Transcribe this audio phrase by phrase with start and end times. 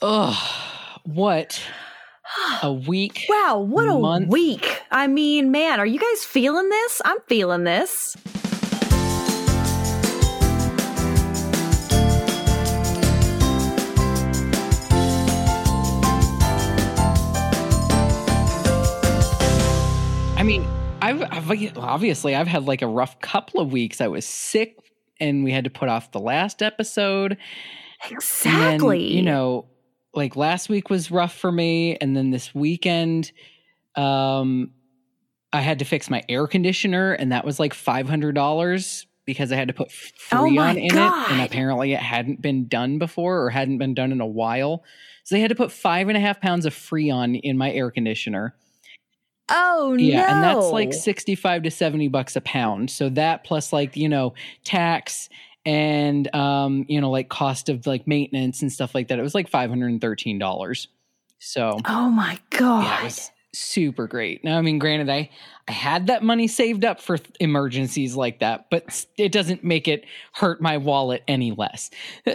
[0.00, 1.60] Oh, what
[2.62, 3.24] a week.
[3.28, 4.28] Wow, what a month.
[4.28, 4.82] week.
[4.90, 7.02] I mean, man, are you guys feeling this?
[7.04, 8.16] I'm feeling this.
[20.36, 20.64] I mean,
[21.02, 24.00] I've, I've obviously I've had like a rough couple of weeks.
[24.00, 24.76] I was sick
[25.18, 27.32] and we had to put off the last episode.
[27.32, 27.38] And
[28.10, 29.12] then, Exactly.
[29.12, 29.66] you know,
[30.14, 33.32] like last week was rough for me and then this weekend
[33.96, 34.70] um
[35.52, 39.68] I had to fix my air conditioner and that was like $500 because I had
[39.68, 39.88] to put
[40.30, 43.94] Oh Freon my in it and apparently it hadn't been done before or hadn't been
[43.94, 44.84] done in a while.
[45.24, 47.90] So they had to put five and a half pounds of Freon in my air
[47.90, 48.54] conditioner.
[49.50, 50.34] oh, Yeah, no.
[50.34, 52.90] and that's like 65 to 70 bucks a pound.
[52.90, 54.34] So that plus like, you know,
[54.64, 55.28] tax
[55.64, 59.18] and um, you know, like cost of like maintenance and stuff like that.
[59.18, 60.86] It was like $513.
[61.40, 62.84] So, Oh my God.
[62.84, 64.44] yeah, it was super great.
[64.44, 65.30] Now, I mean, granted I
[65.66, 69.86] I had that money saved up for th- emergencies like that, but it doesn't make
[69.88, 71.90] it hurt my wallet any less.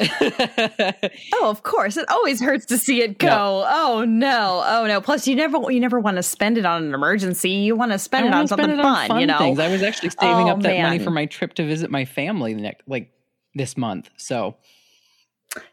[1.35, 1.97] Oh, of course.
[1.97, 3.65] It always hurts to see it go.
[3.67, 4.63] Oh no.
[4.65, 5.01] Oh no.
[5.01, 7.49] Plus you never you never want to spend it on an emergency.
[7.49, 9.37] You want to spend it on something it fun, on you know.
[9.39, 9.59] things.
[9.59, 12.53] I was actually saving Oh, up that money for my trip to visit my family
[12.53, 13.11] next like
[13.55, 14.09] this month.
[14.17, 14.55] So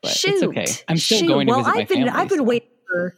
[0.02, 0.34] but Shoot.
[0.34, 0.66] it's okay.
[0.88, 1.28] I'm still Shoot.
[1.28, 2.10] going to well, visit my I've been family.
[2.20, 2.44] I've been so.
[2.44, 3.14] waiting for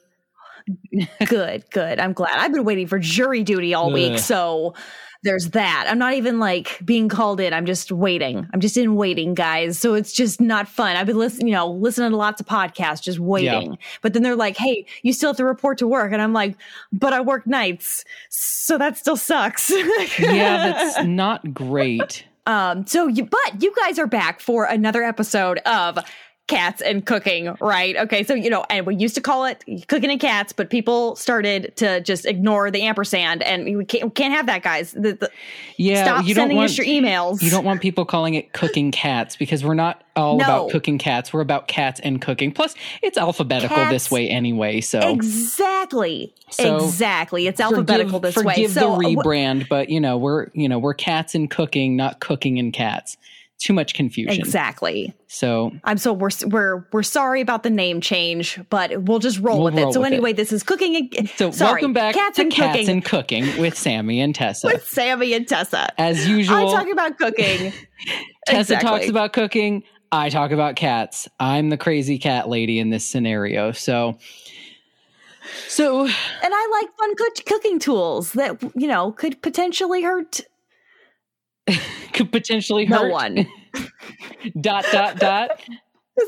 [1.27, 1.99] Good, good.
[1.99, 2.39] I'm glad.
[2.39, 4.75] I've been waiting for jury duty all week, so
[5.23, 5.87] there's that.
[5.89, 7.53] I'm not even like being called in.
[7.53, 8.47] I'm just waiting.
[8.53, 9.79] I'm just in waiting, guys.
[9.79, 10.97] So it's just not fun.
[10.97, 13.79] I've been listening, you know, listening to lots of podcasts, just waiting.
[14.03, 16.57] But then they're like, "Hey, you still have to report to work," and I'm like,
[16.93, 22.25] "But I work nights, so that still sucks." yeah, that's not great.
[22.47, 25.99] Um, so you, but you guys are back for another episode of
[26.53, 27.97] cats and cooking, right?
[27.97, 28.23] Okay.
[28.25, 31.73] So, you know, and we used to call it cooking and cats, but people started
[31.77, 34.93] to just ignore the ampersand and we can't, we can't have that guys.
[34.93, 35.31] The, the,
[35.77, 37.43] Yeah, stop you don't sending want us your emails.
[37.43, 40.45] you don't want people calling it cooking cats because we're not all No.
[40.45, 41.33] about cooking cats.
[41.33, 42.53] We're about cats and cooking.
[42.53, 44.81] Plus, it's alphabetical this way anyway.
[44.83, 46.35] So exactly.
[46.51, 47.47] So, exactly.
[47.47, 48.55] It's alphabetical forgive, this way.
[48.55, 51.51] forgive So uh, the wh- rebrand, but you know we're you know we're cats and
[51.51, 53.17] cooking, not cooking and cats.
[53.63, 54.41] Too much confusion.
[54.41, 55.15] exactly.
[55.29, 59.63] So I'm so we're we're we're sorry about the name change, but we'll just roll
[59.63, 59.93] We'll with it.
[59.95, 60.15] so with it.
[60.15, 63.05] anyway, this is cooking and so sorry, welcome back cats to and Cats cooking and
[63.05, 64.67] Cooking with Sammy and Tessa.
[64.67, 65.89] with Sammy and Tessa.
[66.01, 66.57] As usual.
[66.57, 67.73] I talk about cooking.
[68.47, 68.89] Tessa Exactly.
[68.89, 69.85] talks about cooking.
[70.11, 71.29] I talk about cats.
[71.39, 73.73] I'm the crazy cat lady in this scenario.
[73.73, 74.19] So,
[75.69, 76.11] so and
[76.43, 80.41] I like fun cook- cooking tools that you know could potentially hurt
[82.13, 83.11] could potentially no hurt.
[83.13, 83.47] one.
[84.61, 85.51] dot dot dot.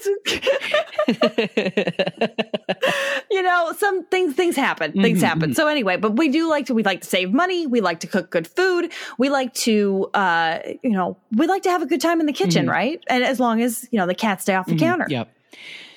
[3.31, 4.93] you know, some things things happen.
[4.93, 5.55] Things Mhm, happen.
[5.55, 7.67] So anyway, but we do like to we like to save money.
[7.67, 8.93] We like to cook good food.
[9.19, 12.33] We like to uh you know we like to have a good time in the
[12.33, 12.71] kitchen, Mhm.
[12.71, 13.00] right?
[13.09, 15.06] And as long as you know the cats stay off the Mhm, counter.
[15.09, 15.31] Yep.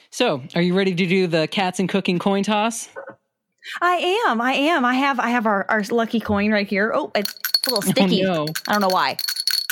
[0.09, 2.89] So, are you ready to do the cats and cooking coin toss?
[3.81, 4.39] I am.
[4.41, 4.85] I am.
[4.85, 5.19] I have.
[5.19, 6.91] I have our our lucky coin right here.
[6.93, 7.11] Oh,
[7.67, 8.25] it's a little sticky.
[8.25, 8.53] Oh, no.
[8.67, 9.17] I don't know why.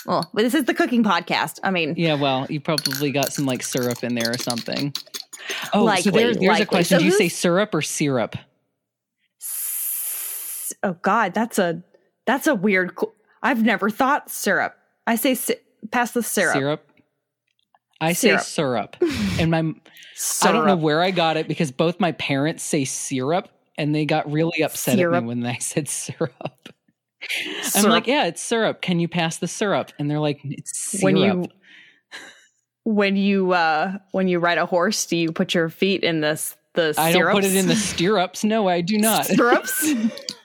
[0.06, 1.60] Well, but this is the cooking podcast.
[1.64, 4.94] I mean, Yeah, well, you probably got some like syrup in there or something.
[5.74, 6.98] Oh, so there, there's a question.
[6.98, 8.36] So Do you say syrup or syrup?
[9.42, 11.84] S- Oh God, that's a
[12.26, 12.96] that's a weird.
[12.96, 13.12] qu-
[13.42, 14.76] I've never thought syrup.
[15.06, 15.56] I say si-
[15.92, 16.54] pass the syrup.
[16.56, 16.92] Syrup.
[18.02, 18.96] I say Syrup.
[19.00, 19.12] syrup.
[19.40, 19.60] And my
[20.44, 24.06] I don't know where I got it because both my parents say syrup and they
[24.06, 26.70] got really upset at me when I said syrup.
[27.76, 28.82] I'm like, yeah, it's syrup.
[28.82, 29.92] Can you pass the syrup?
[30.00, 31.04] And they're like, it's syrup.
[31.04, 31.46] when you
[32.84, 36.56] when you uh when you ride a horse, do you put your feet in this
[36.74, 37.34] the I syrups?
[37.34, 38.44] don't put it in the stirrups.
[38.44, 39.26] No, I do not.
[39.28, 39.82] Stirrups.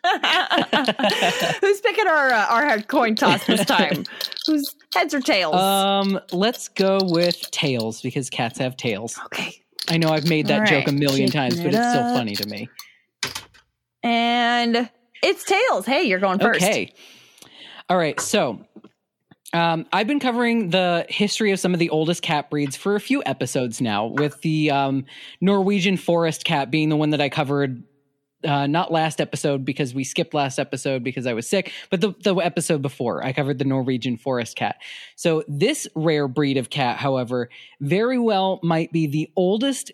[1.60, 4.04] Who's picking our uh, our coin toss this time?
[4.46, 5.56] Who's heads or tails?
[5.56, 9.18] Um, let's go with tails because cats have tails.
[9.26, 9.62] okay.
[9.88, 12.14] I know I've made that All joke a million shaking times, but it it's still
[12.14, 12.68] funny to me.
[14.02, 14.88] And
[15.22, 15.86] it's tails.
[15.86, 16.62] Hey, you're going first.
[16.62, 16.92] Okay.
[17.88, 18.20] All right.
[18.20, 18.64] So
[19.52, 23.00] um, I've been covering the history of some of the oldest cat breeds for a
[23.00, 25.06] few episodes now, with the um,
[25.40, 27.84] Norwegian forest cat being the one that I covered.
[28.42, 32.14] Uh, not last episode because we skipped last episode because I was sick, but the,
[32.22, 34.76] the episode before I covered the Norwegian forest cat.
[35.14, 37.50] So this rare breed of cat, however,
[37.82, 39.92] very well might be the oldest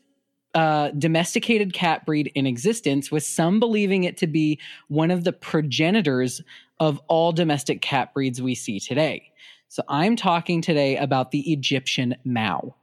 [0.56, 4.58] uh, domesticated cat breed in existence, with some believing it to be
[4.88, 6.40] one of the progenitors
[6.80, 9.30] of all domestic cat breeds we see today.
[9.68, 12.74] So I'm talking today about the Egyptian Mau.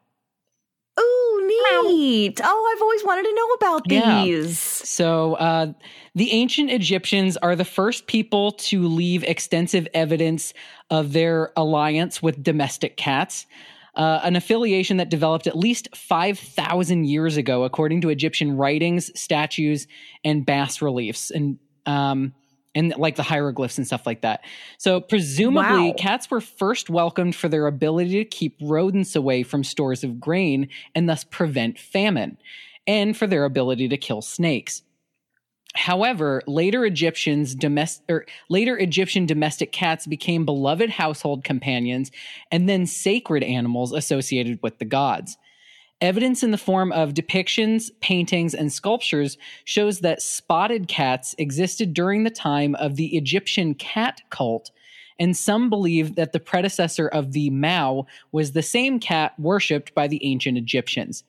[0.99, 2.39] Ooh, neat.
[2.43, 4.23] Oh, I've always wanted to know about Yeah.
[4.25, 4.59] these.
[4.59, 5.73] So, uh,
[6.13, 10.53] the ancient Egyptians are the first people to leave extensive evidence
[10.91, 13.47] of their alliance with domestic cats,
[13.95, 19.87] uh, an affiliation that developed at least 5,000 years ago, according to Egyptian writings, statues,
[20.23, 21.29] and bas reliefs.
[21.31, 22.33] And, um,
[22.75, 24.43] and like the hieroglyphs and stuff like that.
[24.79, 25.95] So, presumably, Wow.
[25.97, 30.69] cats were first welcomed for their ability to keep rodents away from stores of grain
[30.95, 32.37] and thus prevent famine,
[32.87, 34.81] and for their ability to kill snakes.
[35.75, 42.11] However, later Egyptians domestic or er, later Egyptian domestic cats became beloved household companions
[42.51, 45.37] and then sacred animals associated with the gods.
[45.99, 52.23] Evidence in the form of depictions, paintings, and sculptures shows that spotted cats existed during
[52.23, 54.69] the time of the Egyptian cat cult,
[55.17, 60.07] and some believe that the predecessor of the Mau was the same cat worshipped by
[60.07, 61.23] the ancient Egyptians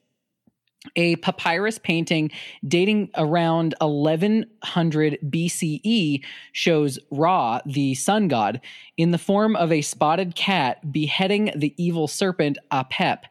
[0.95, 2.31] a papyrus painting
[2.67, 8.61] dating around 1100 BCE shows Ra, the sun god,
[8.97, 13.23] in the form of a spotted cat beheading the evil serpent Apep.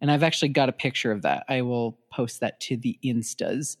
[0.00, 1.44] And I've actually got a picture of that.
[1.48, 3.76] I will post that to the Instas.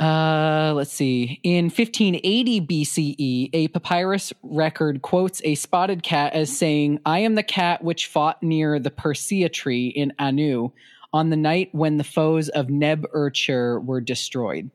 [0.00, 1.40] Uh, let's see.
[1.42, 7.42] In 1580 BCE, a papyrus record quotes a spotted cat as saying, I am the
[7.42, 10.70] cat which fought near the Persea tree in Anu
[11.12, 14.70] on the night when the foes of Neb Urcher were destroyed.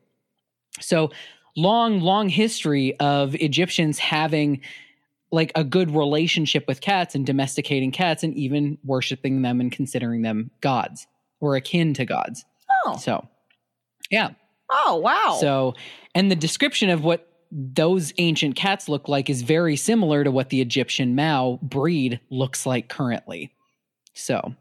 [0.79, 1.11] So,
[1.55, 4.61] long, long history of Egyptians having
[5.31, 10.21] like a good relationship with cats and domesticating cats and even worshiping them and considering
[10.21, 11.07] them gods
[11.39, 12.45] or akin to gods.
[12.85, 13.27] Oh, So,
[14.11, 14.31] yeah.
[14.69, 15.37] oh, wow.
[15.39, 15.73] So,
[16.13, 20.49] and the description of what those ancient cats look like is very similar to what
[20.49, 23.53] the Egyptian Mao breed looks like currently.
[24.15, 24.55] So,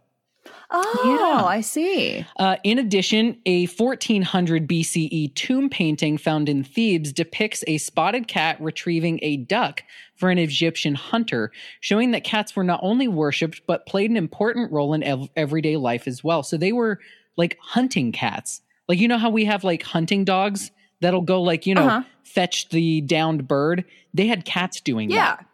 [0.73, 1.45] oh, yeah.
[1.45, 2.27] I see.
[2.39, 8.57] uh, in addition, a 1400 BCE tomb painting found in Thebes depicts a spotted cat
[8.61, 9.83] retrieving a duck
[10.17, 14.73] for an Egyptian hunter, showing that cats were not only worshipped, but played an important
[14.73, 16.43] role in ev- everyday life as well.
[16.43, 16.99] So they were
[17.37, 18.61] like hunting cats.
[18.89, 20.71] Like, you know how we have like hunting dogs
[21.01, 22.03] that'll go, like, you know, Uh-huh.
[22.25, 23.85] fetch the downed bird?
[24.15, 25.37] They had cats doing Yeah.
[25.37, 25.47] that.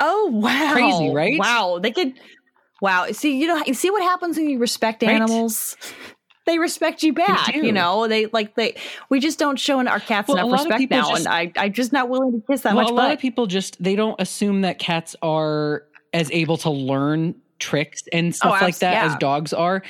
[0.00, 0.72] Oh, wow.
[0.72, 1.38] Crazy, right?
[1.38, 1.80] Wow.
[1.82, 2.14] They could.
[2.80, 3.06] Wow.
[3.12, 5.12] See, you know, you see what happens when you respect Right.
[5.14, 5.76] animals?
[6.46, 8.08] They respect you back, you know.
[8.08, 8.74] They like they.
[9.10, 11.72] We just don't show in our cats Well, enough respect now, just- and I, I'm
[11.74, 13.12] just not willing to kiss that well, much a lot butt.
[13.14, 15.82] of people just they don't assume that cats are
[16.14, 19.82] as able to learn tricks and oh, stuff like abs- that as dogs are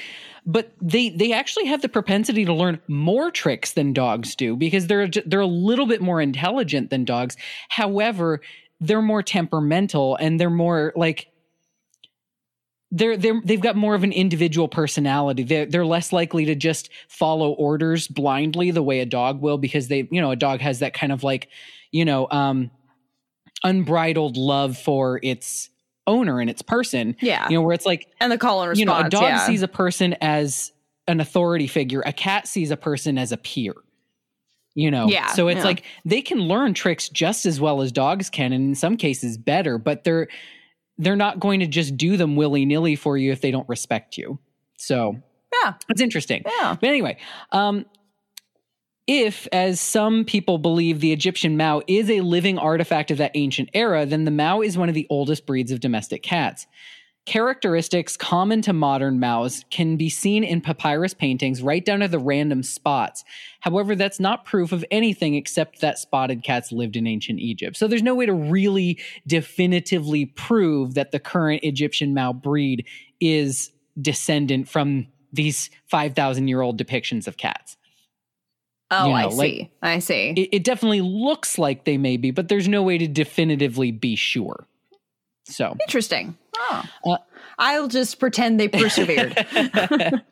[0.46, 4.86] but they they actually have the propensity to learn more tricks than dogs do because
[4.86, 7.36] they're they're a little bit more intelligent than dogs
[7.68, 8.40] however
[8.80, 11.28] they're more temperamental and they're more like
[12.90, 15.42] they're they're they've got more of an individual personality.
[15.42, 19.88] They're they're less likely to just follow orders blindly the way a dog will because
[19.88, 21.48] they you know a dog has that kind of like
[21.92, 22.70] you know um
[23.64, 25.68] unbridled love for its
[26.06, 27.16] owner and its person.
[27.20, 28.78] yeah, You know where it's like and the call and response.
[28.80, 29.46] you know a dog yeah.
[29.46, 30.72] sees a person as
[31.06, 32.02] an authority figure.
[32.06, 33.74] A cat sees a person as a peer.
[34.74, 35.64] You know, Yeah, so it's yeah.
[35.64, 39.36] like they can learn tricks just as well as dogs can, and in some cases
[39.36, 39.76] better.
[39.76, 40.28] But they're
[40.98, 44.18] they're not going to just do them willy nilly for you if they don't respect
[44.18, 44.38] you.
[44.76, 45.16] So
[45.64, 45.74] Yeah.
[45.88, 46.42] it's interesting.
[46.44, 46.76] Yeah.
[46.80, 47.18] But anyway,
[47.52, 47.86] um,
[49.06, 53.70] if, as some people believe, the Egyptian Mau is a living artifact of that ancient
[53.72, 56.66] era, then the Mau is one of the oldest breeds of domestic cats.
[57.28, 62.18] Characteristics common to modern Maus can be seen in papyrus paintings right down to the
[62.18, 63.22] random spots.
[63.60, 67.76] However, that's not proof of anything except that spotted cats lived in ancient Egypt.
[67.76, 72.86] So there's no way to really definitively prove that the current Egyptian Mau breed
[73.20, 77.76] is descendant from these 5,000 year old depictions of cats.
[78.90, 79.70] Oh, you I know, like- see.
[79.82, 80.30] I see.
[80.34, 84.16] It, it definitely looks like they may be, but there's no way to definitively be
[84.16, 84.66] sure.
[85.48, 85.76] So.
[85.86, 86.36] Interesting.
[86.56, 86.84] Oh.
[87.04, 87.16] Uh,
[87.58, 89.34] I'll just pretend they persevered.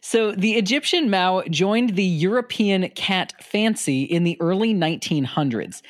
[0.00, 5.82] so the Egyptian Mau joined the European cat fancy in the early 1900s.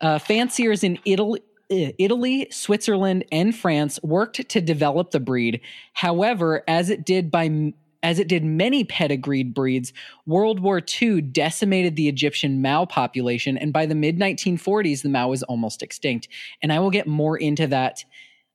[0.00, 5.60] Uh, fanciers in Italy, uh, Italy, Switzerland, and France worked to develop the breed.
[5.92, 9.92] However, as it did by as it did many pedigreed breeds,
[10.26, 15.28] World War II decimated the Egyptian Mau population, and by the mid 1940s, the Mau
[15.28, 16.28] was almost extinct.
[16.62, 18.04] And I will get more into that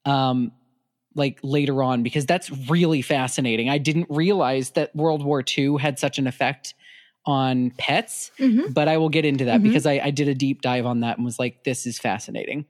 [0.06, 0.52] um,
[1.16, 3.70] like later on because that's really fascinating.
[3.70, 6.74] I didn't realize that World War II had such an effect
[7.26, 8.74] on pets, Mhm.
[8.74, 9.64] but I will get into that Mhm.
[9.64, 12.66] because I, I did a deep dive on that and was like, this is fascinating.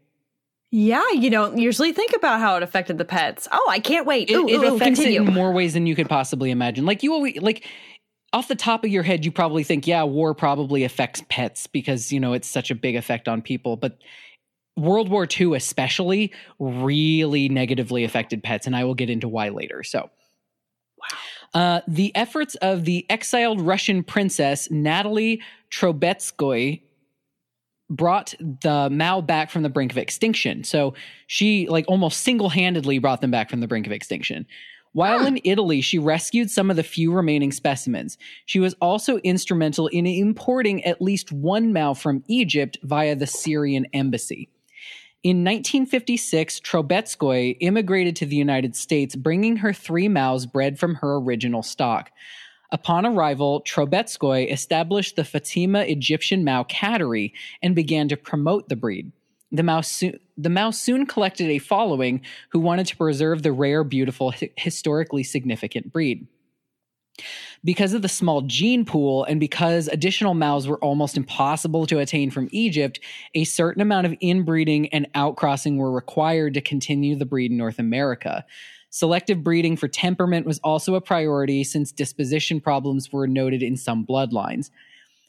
[0.71, 3.47] Yeah, you don't usually think about how it affected the pets.
[3.51, 4.29] Oh, I can't wait.
[4.29, 5.21] It, Ooh, it ooh, affects continue.
[5.21, 6.85] it in more ways than you could possibly imagine.
[6.85, 7.65] Like you always like
[8.33, 12.11] off the top of your head, you probably think, yeah, war probably affects pets because
[12.11, 13.97] you know it's such a big effect on people, but
[14.75, 19.83] World War II especially really negatively affected pets, and I will get into why later.
[19.83, 20.09] So.
[21.53, 25.41] Uh, the efforts of the exiled Russian princess Natalie
[25.71, 26.81] Trubetskoy
[27.89, 30.63] brought the Mau back from the brink of extinction.
[30.63, 30.95] So
[31.27, 34.45] she like almost single-handedly brought them back from the brink of extinction.
[34.93, 35.27] While Huh.
[35.27, 38.17] in Italy, she rescued some of the few remaining specimens.
[38.45, 43.85] She was also instrumental in importing at least one Mau from Egypt via the Syrian
[43.93, 44.47] embassy.
[45.21, 51.15] In 1956, Trubetskoy immigrated to the United States, bringing her three Maus bred from her
[51.15, 52.11] original stock.
[52.71, 59.11] Upon arrival, Trubetskoy established the Fatima Egyptian Mau cattery and began to promote the breed.
[59.51, 63.83] The Mau, soon, the Mau soon collected a following who wanted to preserve the rare,
[63.83, 66.27] beautiful, hi- historically significant breed.
[67.63, 72.29] Because of the small gene pool and because additional Maus were almost impossible to attain
[72.29, 72.99] from Egypt,
[73.33, 77.79] a certain amount of inbreeding and outcrossing were required to continue the breed in North
[77.79, 78.45] America.
[78.95, 84.05] Selective breeding for temperament was also a priority since disposition problems were noted in some
[84.05, 84.69] bloodlines.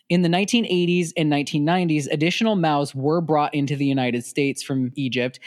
[0.08, 5.40] In the 1980s and 1990s, additional Maus were brought into the United States from Egypt.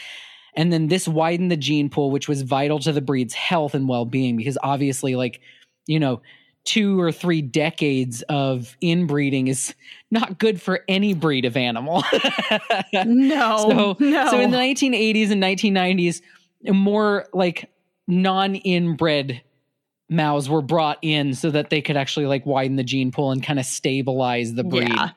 [0.54, 3.88] And then this widened the gene pool, which was vital to the breed's health and
[3.88, 5.40] well being, because obviously, like,
[5.86, 6.20] you know,
[6.64, 9.74] two or three decades of inbreeding is
[10.10, 12.04] not good for any breed of animal.
[12.92, 14.30] no, so, no.
[14.30, 16.20] so in the 1980s and 1990s,
[16.70, 17.70] more like
[18.10, 19.42] non inbred
[20.10, 23.42] Maus were brought in so that they could actually like widen the gene pool and
[23.42, 24.88] kind of stabilize the breed.
[24.88, 25.10] Yeah.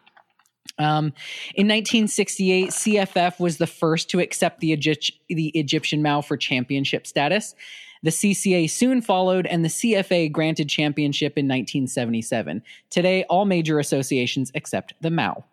[0.79, 1.13] Um,
[1.55, 7.05] in 1968, CFF was the first to accept the, Egypt- the Egyptian Mau for championship
[7.05, 7.55] status.
[8.01, 12.61] The CCA soon followed, and the CFA granted championship in 1977.
[12.89, 15.43] Today, all major associations accept the Mau.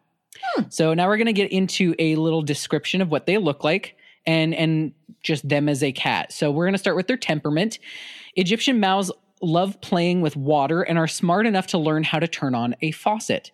[0.68, 3.97] So now we're going to get into a little description of what they look like
[4.27, 6.33] and and just them as a cat.
[6.33, 7.79] So we're going to start with their temperament.
[8.37, 9.11] Egyptian Maus
[9.43, 12.91] love playing with water and are smart enough to learn how to turn on a
[12.91, 13.50] faucet.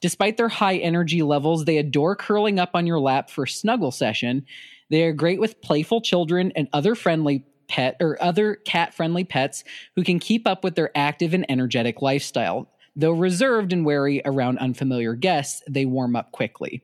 [0.00, 4.44] Despite their high energy levels, they adore curling up on your lap for snuggle session.
[4.90, 9.64] They are great with playful children and other friendly pet or other cat friendly pets
[9.96, 12.70] who can keep up with their active and energetic lifestyle.
[12.94, 16.82] Though reserved and wary around unfamiliar guests, they warm up quickly.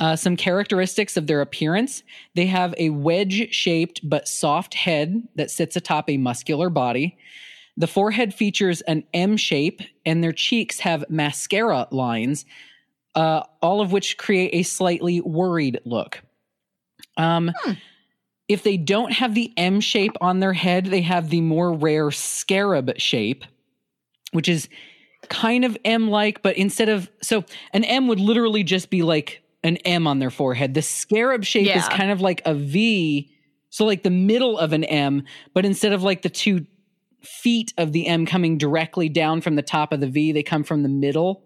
[0.00, 2.02] Uh, some characteristics of their appearance
[2.34, 7.16] they have a wedge shaped but soft head that sits atop a muscular body.
[7.76, 12.44] The forehead features an M shape, and their cheeks have mascara lines,
[13.14, 16.22] uh, all of which create a slightly worried look.
[17.16, 17.52] Um,
[18.46, 22.10] If they don't have the M shape on their head, they have the more rare
[22.10, 23.44] scarab shape,
[24.32, 24.68] which is
[25.28, 29.40] kind of M like, but instead of so an M would literally just be like
[29.64, 30.74] an M on their forehead.
[30.74, 33.30] The scarab shape is kind of like a V,
[33.70, 36.64] so like the middle of an M, but instead of like the two
[37.22, 40.62] feet of the M coming directly down from the top of the V, they come
[40.62, 41.42] from the middle.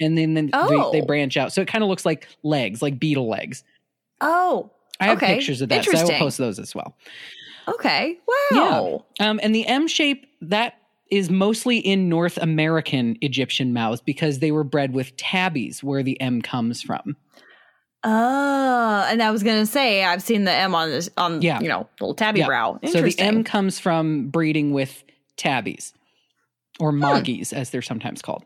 [0.00, 0.90] And then, then Oh.
[0.90, 1.52] they, they branch out.
[1.52, 3.62] So it kind of looks like legs, like beetle legs.
[4.20, 5.36] oh, I have Okay.
[5.36, 6.94] pictures of that, so I will post those as well.
[7.68, 8.18] okay.
[8.50, 9.04] Wow.
[9.20, 10.74] Um, and the M shape that
[11.10, 16.20] is mostly in North American Egyptian Maus because they were bred with tabbies, where the
[16.20, 17.16] M comes from.
[18.02, 21.60] Oh, and I was gonna say I've seen the M on this on Yeah.
[21.60, 22.46] you know little tabby Yeah.
[22.46, 22.78] brow.
[22.86, 23.14] So the.
[23.18, 25.04] M comes from breeding with
[25.36, 25.92] tabbies,
[26.78, 28.44] or moggies, as they're sometimes called.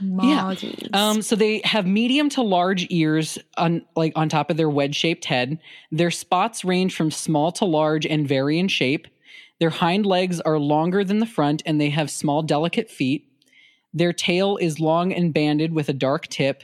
[0.00, 0.54] yeah.
[0.92, 5.24] Um, so they have medium to large ears on like on top of their wedge-shaped
[5.24, 5.58] head.
[5.92, 9.06] Their spots range from small to large and vary in shape.
[9.60, 13.24] Their hind legs are longer than the front and they have small delicate feet.
[13.92, 16.62] Their tail is long and banded with a dark tip.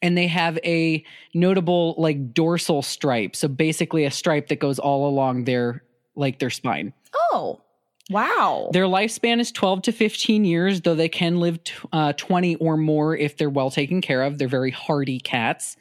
[0.00, 3.34] And they have a notable like dorsal stripe.
[3.34, 5.82] So basically a stripe that goes all along their
[6.14, 6.92] like their spine.
[7.32, 7.60] oh,
[8.08, 8.70] wow.
[8.72, 12.76] Their lifespan is 12 to 15 years, though they can live t- uh, 20 or
[12.76, 14.38] more if they're well taken care of.
[14.38, 15.76] They're very hardy cats.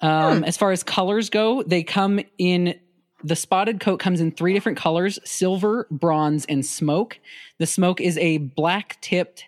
[0.00, 0.44] Um, Hmm.
[0.44, 2.78] As far as colors go, they come in
[3.24, 7.18] the spotted coat comes in three different colors silver, bronze, and smoke.
[7.58, 9.44] The smoke is a black tipped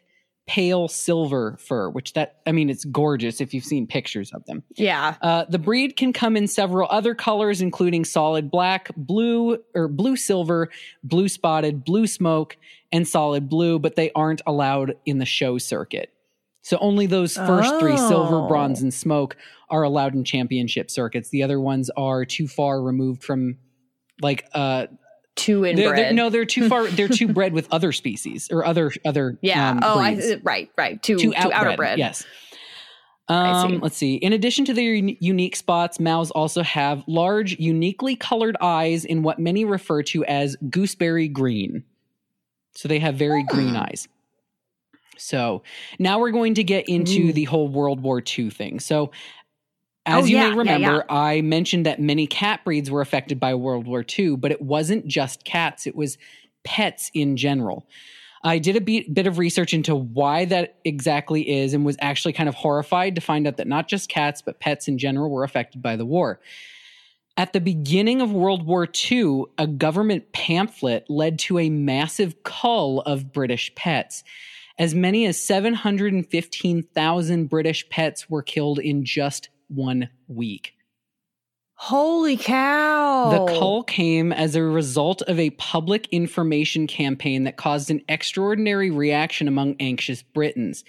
[0.48, 4.62] pale silver fur, which that, I mean, it's gorgeous if you've seen pictures of them.
[4.74, 5.14] yeah.
[5.22, 10.16] Uh, the breed can come in several other colors, including solid black, blue or blue
[10.16, 10.68] silver,
[11.04, 12.56] blue spotted, blue smoke,
[12.90, 16.10] and solid blue, but they aren't allowed in the show circuit.
[16.64, 18.48] So only those first three, silver, Oh.
[18.48, 19.36] bronze, and smoke,
[19.72, 21.30] are allowed in championship circuits.
[21.30, 23.58] The other ones are too far removed from,
[24.20, 24.86] like, uh,
[25.34, 26.14] Two they're, they're- inbred.
[26.14, 26.86] no, they're too far.
[26.88, 29.38] They're too bred with other species or other other.
[29.40, 29.70] yeah.
[29.70, 31.02] um, oh, I, right, right.
[31.02, 31.96] Two, Too two outer outbred.
[31.96, 32.24] Yes.
[33.28, 33.74] I see.
[33.76, 34.16] Um, let's see.
[34.16, 39.22] In addition to their uni- unique spots, Maus also have large, uniquely colored eyes in
[39.22, 41.84] what many refer to as gooseberry green.
[42.74, 43.76] So they have very green Hmm.
[43.76, 44.08] eyes.
[45.16, 45.62] So
[45.98, 47.32] now we're going to get into Ooh.
[47.32, 48.80] the whole World War II thing.
[48.80, 49.12] So,
[50.04, 53.38] as Oh, you yeah, may yeah, remember, I mentioned that many cat breeds were affected
[53.38, 56.18] by World War II, but it wasn't just cats, it was
[56.64, 57.86] pets in general.
[58.44, 62.32] I did a bit, bit of research into why that exactly is and was actually
[62.32, 65.44] kind of horrified to find out that not just cats, but pets in general were
[65.44, 66.40] affected by the war.
[67.36, 73.00] At the beginning of World War II, a government pamphlet led to a massive cull
[73.02, 74.24] of British pets.
[74.78, 80.74] As many as 715,000 British pets were killed in just one week.
[81.74, 83.30] Holy cow.
[83.30, 88.90] The cull came as a result of a public information campaign that caused an extraordinary
[88.90, 90.84] reaction among anxious Britons.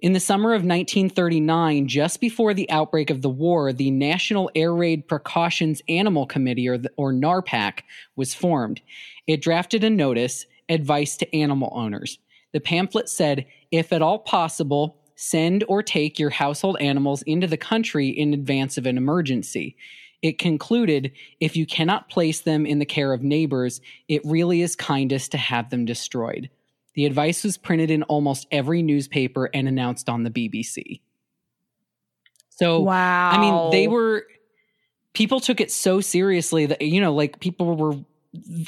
[0.00, 4.74] In the summer of 1939, just before the outbreak of the war, the National Air
[4.74, 7.80] Raid Precautions Animal Committee, or, the, or NARPAC,
[8.16, 8.80] was formed.
[9.26, 12.18] It drafted a notice, Advice to Animal Owners.
[12.52, 17.58] The pamphlet said, if at all possible, send or take your household animals into the
[17.58, 19.76] country in advance of an emergency.
[20.22, 24.74] It concluded, if you cannot place them in the care of neighbors, it really is
[24.74, 26.48] kindest to have them destroyed.
[26.94, 31.02] The advice was printed in almost every newspaper and announced on the BBC.
[32.48, 33.30] So, wow.
[33.30, 34.24] I mean, they were,
[35.12, 37.94] people took it so seriously that, you know, like people were,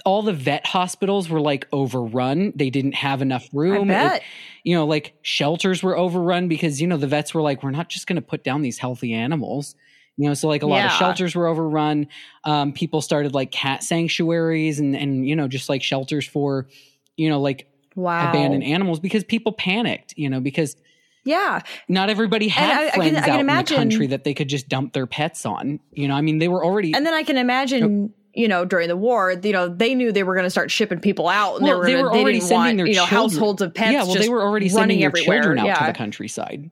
[0.05, 2.53] all the vet hospitals were like overrun.
[2.57, 3.91] They didn't have enough room.
[3.91, 4.23] It-
[4.65, 7.89] you know, like shelters were overrun because, you know, the vets were like, we're not
[7.89, 9.75] just going to put down these healthy animals.
[10.17, 12.07] You know, so like a lot of shelters were overrun.
[12.45, 16.69] Um, people started like cat sanctuaries and, and, you know, just like shelters for,
[17.17, 17.67] you know, like
[17.97, 18.29] wow.
[18.31, 20.77] abandoned animals because people panicked, you know, because
[21.25, 21.61] Yeah.
[21.89, 24.25] not everybody had I- I can- friends I can out imagine- in the country that
[24.25, 25.81] they could just dump their pets on.
[25.93, 26.93] You know, I mean, they were already.
[26.95, 30.23] And then I can imagine, you know, during the war, you know, they knew they
[30.23, 32.39] were going to start shipping people out, and Well, they were, they were they already
[32.39, 33.93] didn't sending want, their you know, children- households of pets.
[33.93, 35.41] yeah, well, they were already sending their everywhere.
[35.43, 35.79] children out yeah.
[35.79, 36.71] to the countryside.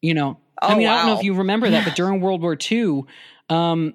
[0.00, 2.42] You know, I Oh, mean, I don't know if you remember that, but during World
[2.42, 3.04] War II,
[3.48, 3.94] um,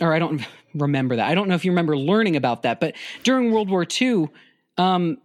[0.00, 0.42] or I don't
[0.74, 1.26] remember that.
[1.28, 4.28] I don't know if you remember learning about that, but during World War II,
[4.78, 5.18] um,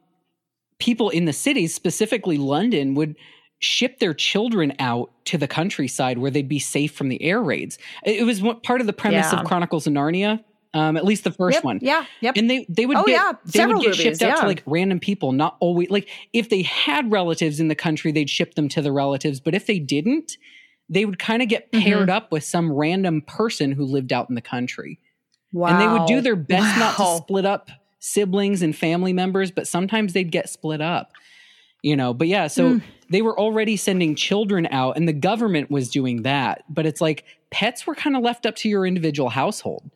[0.80, 3.16] people in the cities, specifically London, would
[3.60, 7.78] ship their children out to the countryside where they'd be safe from the air raids.
[8.04, 9.42] It it was part of the premise Yeah.
[9.42, 11.80] of Chronicles of Narnia, um, at least the first Yep, one.
[11.82, 12.06] Yeah.
[12.22, 12.38] Yep.
[12.38, 13.32] And they they would Oh, get yeah.
[13.46, 16.50] they Several would get movies, shipped out to like random people, not always like if
[16.50, 19.40] they had relatives in the country, they'd ship them to the relatives.
[19.40, 20.38] But if they didn't,
[20.90, 21.84] they would kind of get Mm-hmm.
[21.84, 25.00] paired up with some random person who lived out in the country.
[25.54, 25.68] wow.
[25.70, 29.68] And they would do their best not to split up siblings and family members, but
[29.68, 31.12] sometimes they'd get split up.
[31.84, 32.82] You know, but yeah, so Mm.
[33.10, 36.64] they were already sending children out and the government was doing that.
[36.70, 39.90] But it's like pets were kind of left up to your individual household.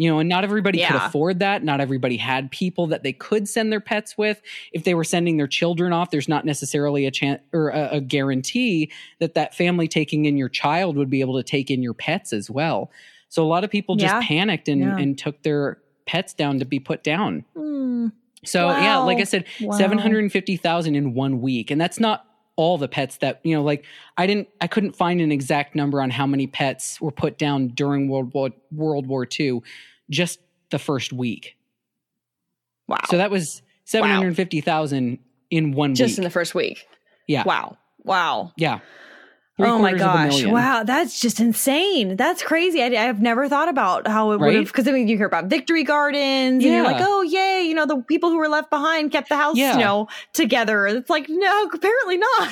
[0.00, 1.62] You know, and not everybody could afford that.
[1.62, 4.40] Not everybody had people that they could send their pets with.
[4.72, 8.00] If they were sending their children off, there's not necessarily a chance or a, a
[8.00, 11.92] guarantee that that family taking in your child would be able to take in your
[11.92, 12.90] pets as well.
[13.28, 14.22] So a lot of people just Yeah.
[14.26, 14.96] panicked and, Yeah.
[14.96, 17.44] and took their pets down to be put down.
[17.54, 18.06] Hmm.
[18.42, 19.76] So yeah, like I said, Wow.
[19.76, 22.24] seven hundred and fifty thousand in one week, and that's not
[22.56, 23.62] all the pets that you know.
[23.62, 23.84] Like
[24.16, 27.68] I didn't, I couldn't find an exact number on how many pets were put down
[27.68, 29.60] during World War World War II,
[30.10, 31.56] just the first week.
[32.88, 32.98] Wow.
[33.08, 35.18] So that was seven hundred fifty thousand
[35.50, 35.96] in one week.
[35.98, 36.18] just week.
[36.18, 36.86] in the first week.
[37.26, 37.76] yeah, Wow.
[38.04, 38.52] Wow.
[38.56, 38.80] yeah.
[39.56, 40.44] Three oh my quarters of a gosh.
[40.46, 40.84] Wow.
[40.84, 42.16] That's just insane.
[42.16, 42.82] That's crazy.
[42.82, 45.46] I, I've never thought about how it would have, because I mean, you hear about
[45.46, 47.64] victory gardens and you're like, oh, yay.
[47.64, 49.74] You know, the people who were left behind kept the house, Yeah.
[49.74, 50.86] you know, together.
[50.86, 52.48] It's like, no, apparently not.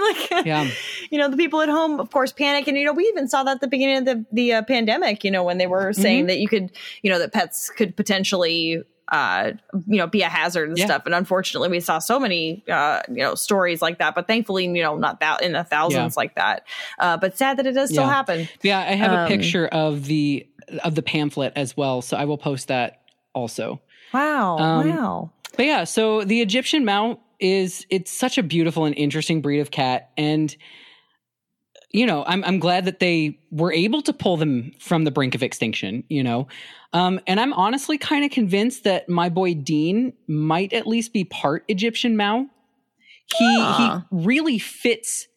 [0.00, 0.70] like, Yeah.
[1.12, 2.66] You know, the people at home, of course, panic.
[2.66, 5.22] And, you know, we even saw that at the beginning of the, the uh, pandemic,
[5.22, 6.00] you know, when they were Mm-hmm.
[6.02, 6.72] saying that you could,
[7.02, 9.50] you know, that pets could potentially, uh,
[9.86, 10.86] you know, be a hazard and Yeah.
[10.86, 11.02] stuff.
[11.04, 14.14] And unfortunately, we saw so many, uh, you know, stories like that.
[14.14, 16.66] But thankfully, you know, not that in the thousands like that.
[16.98, 18.48] Uh, but sad that it does still happen.
[18.62, 20.48] Yeah, I have a Um, picture of the
[20.82, 23.02] of the pamphlet as well, so I will post that
[23.34, 23.82] also.
[24.14, 24.56] Wow.
[24.56, 25.30] Um, wow.
[25.56, 29.70] But yeah, so the Egyptian Mount is it's such a beautiful and interesting breed of
[29.70, 30.56] cat and
[31.92, 35.34] you know, I'm I'm glad that they were able to pull them from the brink
[35.34, 36.48] of extinction, you know.
[36.92, 41.24] Um, and I'm honestly kind of convinced that my boy Dean might at least be
[41.24, 42.46] part Egyptian Mau.
[43.38, 44.06] he Ah.
[44.10, 45.28] he really fits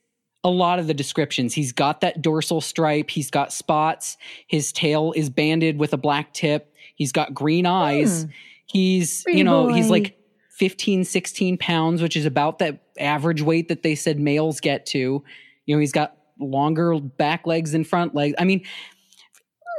[0.43, 1.53] a lot of the descriptions.
[1.53, 4.15] He's got that dorsal stripe, he's got spots,
[4.47, 8.23] his tail is banded with a black tip, he's got green eyes.
[8.23, 8.29] Hmm.
[8.67, 10.17] He's, Pretty you know, he's like
[10.49, 15.23] 15, 16 pounds, which is about that average weight that they said males get to.
[15.65, 18.35] You know, he's got longer back legs than front legs.
[18.37, 18.61] I mean,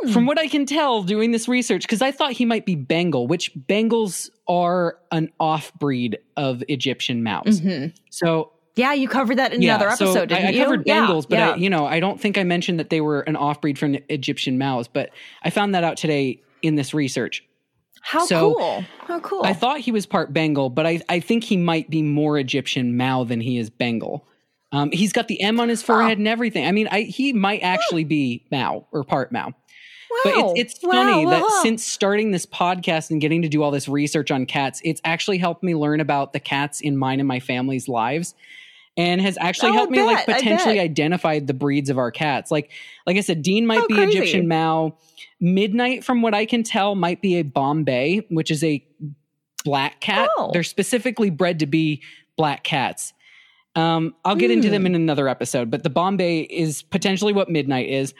[0.02, 0.10] Hmm.
[0.12, 3.26] from what I can tell doing this research, because I thought he might be Bengal,
[3.26, 7.60] which Bengals are an off breed of Egyptian Maus.
[7.62, 7.94] Mhm.
[8.10, 10.62] So Yeah, you covered that in another episode, I, didn't I you?
[10.64, 11.50] covered Yeah, Bengals, but yeah.
[11.52, 13.96] I, you know, I don't think I mentioned that they were an off breed from
[14.10, 14.86] Egyptian Maus.
[14.92, 15.08] But
[15.42, 17.42] I found that out today in this research.
[18.02, 18.84] How so- cool!
[19.06, 19.40] How cool!
[19.44, 22.98] I thought he was part Bengal, but I, I think he might be more Egyptian
[22.98, 24.26] Mau than he is Bengal.
[24.72, 26.66] Um, he's got the M on his forehead and everything.
[26.66, 29.52] I mean, I, he might actually be Mau or part Mau.
[30.24, 30.52] But Wow.
[30.56, 33.88] it's, it's Wow, funny that since starting this podcast and getting to do all this
[33.88, 37.38] research on cats, it's actually helped me learn about the cats in mine and my
[37.40, 38.34] family's lives
[38.96, 40.84] and has actually Oh, helped me like potentially bet.
[40.84, 42.50] identify the breeds of our cats.
[42.50, 42.70] Like
[43.06, 44.18] like I said, Dean might Oh, be crazy.
[44.18, 44.96] Egyptian Mau.
[45.38, 48.82] Midnight, from what I can tell, might be a Bombay, which is a
[49.64, 50.30] black cat.
[50.38, 50.50] Oh.
[50.52, 52.02] They're specifically bred to be
[52.36, 53.12] black cats.
[53.76, 54.86] Um, I'll get into them Hmm.
[54.86, 58.14] in another episode, but the Bombay is potentially what Midnight is.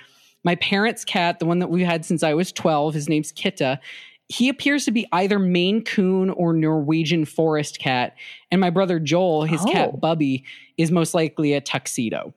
[0.44, 3.80] My parents' cat, the one that we've had since I was 12, his name's Kitta.
[4.28, 8.14] He appears to be either Maine Coon or Norwegian forest cat.
[8.50, 9.72] And my brother Joel, his Oh.
[9.72, 10.44] cat Bubby,
[10.76, 12.34] is most likely a tuxedo.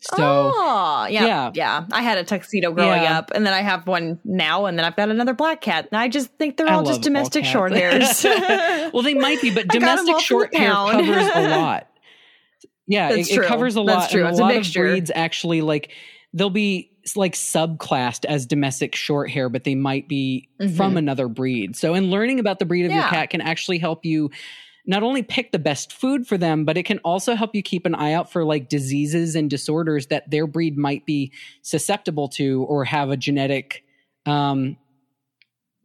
[0.00, 0.16] So
[0.54, 1.50] oh, yeah, yeah.
[1.54, 3.18] yeah, I had a tuxedo growing Yeah.
[3.18, 5.88] up, and then I have one now, and then I've got another black cat.
[5.90, 7.52] And I just think they're I all just domestic cats.
[7.52, 8.24] short hairs.
[8.94, 11.87] well, they might be, but I domestic all short hair covers a lot.
[12.88, 14.10] Yeah, it, it covers a That's lot.
[14.10, 14.22] true.
[14.22, 14.84] And It's a a lot mixture.
[14.86, 15.92] of breeds actually like
[16.32, 21.76] they'll be like subclassed as domestic short hair, but they might be from another breed.
[21.76, 23.14] So, in learning about the breed of your Mm-hmm.
[23.14, 24.30] Cat can actually help you
[24.86, 27.84] not only pick the best food for them, but it can also help you keep
[27.86, 31.30] an eye out for like diseases and disorders that their breed might be
[31.62, 33.84] susceptible to or have a genetic
[34.26, 34.76] um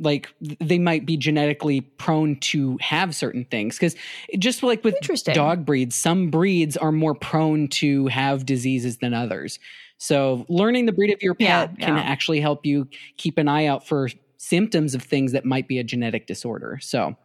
[0.03, 3.95] like they might be genetically prone to have certain things because
[4.37, 4.95] just like with
[5.33, 9.57] dog breeds some breeds are more prone to have diseases than others
[9.97, 12.03] so learning the breed of your Yeah, pet can yeah.
[12.03, 12.87] actually help you
[13.17, 17.15] keep an eye out for symptoms of things that might be a genetic disorder so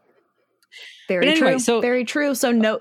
[1.09, 1.59] Very anyway, true.
[1.59, 2.35] so- very true.
[2.35, 2.81] So no,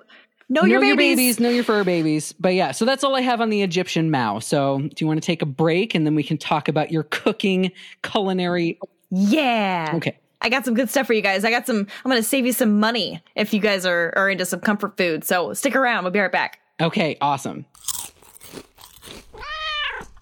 [0.49, 1.39] know, know your babies.
[1.39, 4.43] know your fur babies but yeah so that's all i have on the egyptian Maus
[4.43, 7.03] so do you want to take a break and then we can talk about your
[7.03, 7.71] cooking
[8.03, 8.79] culinary
[9.09, 9.93] Yeah.
[9.95, 11.43] okay I got some good stuff for you guys.
[11.43, 11.77] I got some.
[11.77, 14.95] I'm going to save you some money if you guys are are into some comfort
[14.95, 15.23] food.
[15.23, 16.03] So stick around.
[16.03, 16.59] We'll be right back.
[16.79, 17.65] okay awesome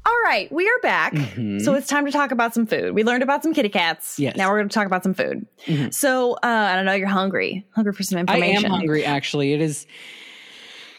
[0.08, 1.14] All right, we are back.
[1.14, 1.62] Mhm.
[1.62, 2.94] So it's time to talk about some food.
[2.94, 4.20] We learned about some kitty cats.
[4.20, 4.36] Yes.
[4.38, 5.48] Now we're going to talk about some food.
[5.66, 5.92] Mhm.
[5.94, 6.94] So uh, I don't know.
[6.94, 7.66] You're hungry.
[7.76, 8.66] Hungry for some information.
[8.66, 9.54] I am hungry, actually.
[9.54, 9.88] It is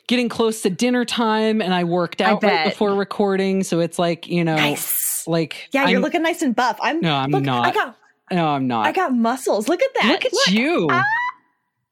[0.08, 3.62] getting close to dinner time, and I worked out right before recording.
[3.62, 5.05] So it's like, you know, Nice.
[5.26, 5.68] Like.
[5.72, 6.78] Yeah, you're I'm- looking nice and buff.
[6.82, 7.00] I'm.
[7.00, 7.66] No, I'm look, not.
[7.66, 7.96] I got.
[8.32, 8.86] No, I'm not.
[8.86, 9.68] I got muscles.
[9.68, 10.08] Look at that.
[10.08, 10.88] Look at you.
[10.90, 11.04] Ah.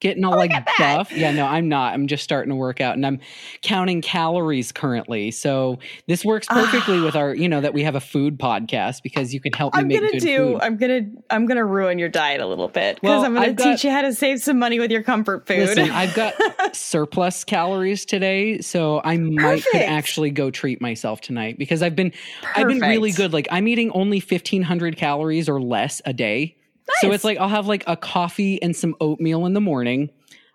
[0.01, 1.11] Getting all like buff.
[1.13, 1.95] Yeah, no, I'm not.
[1.95, 3.21] I'm just starting to work out and I'm
[3.63, 5.31] counting calories currently.
[5.31, 9.33] So this works perfectly with our, you know, that we have a food podcast because
[9.33, 10.37] you can help me I'm make gonna good do.
[10.37, 10.59] food.
[10.61, 11.01] I'm gonna.
[11.31, 13.85] I'm gonna ruin your diet a little bit because Well, I'm gonna I've got- teach
[13.85, 15.61] you how to save some money with your comfort food.
[15.61, 16.35] Listen, I've got
[16.75, 22.13] surplus calories today, so I might could actually go treat myself tonight because I've been
[22.55, 23.33] I've been really good.
[23.33, 26.57] Like I'm eating only 1500 calories or less a day.
[27.01, 30.11] So it's like I'll have like a coffee and some oatmeal in the morning.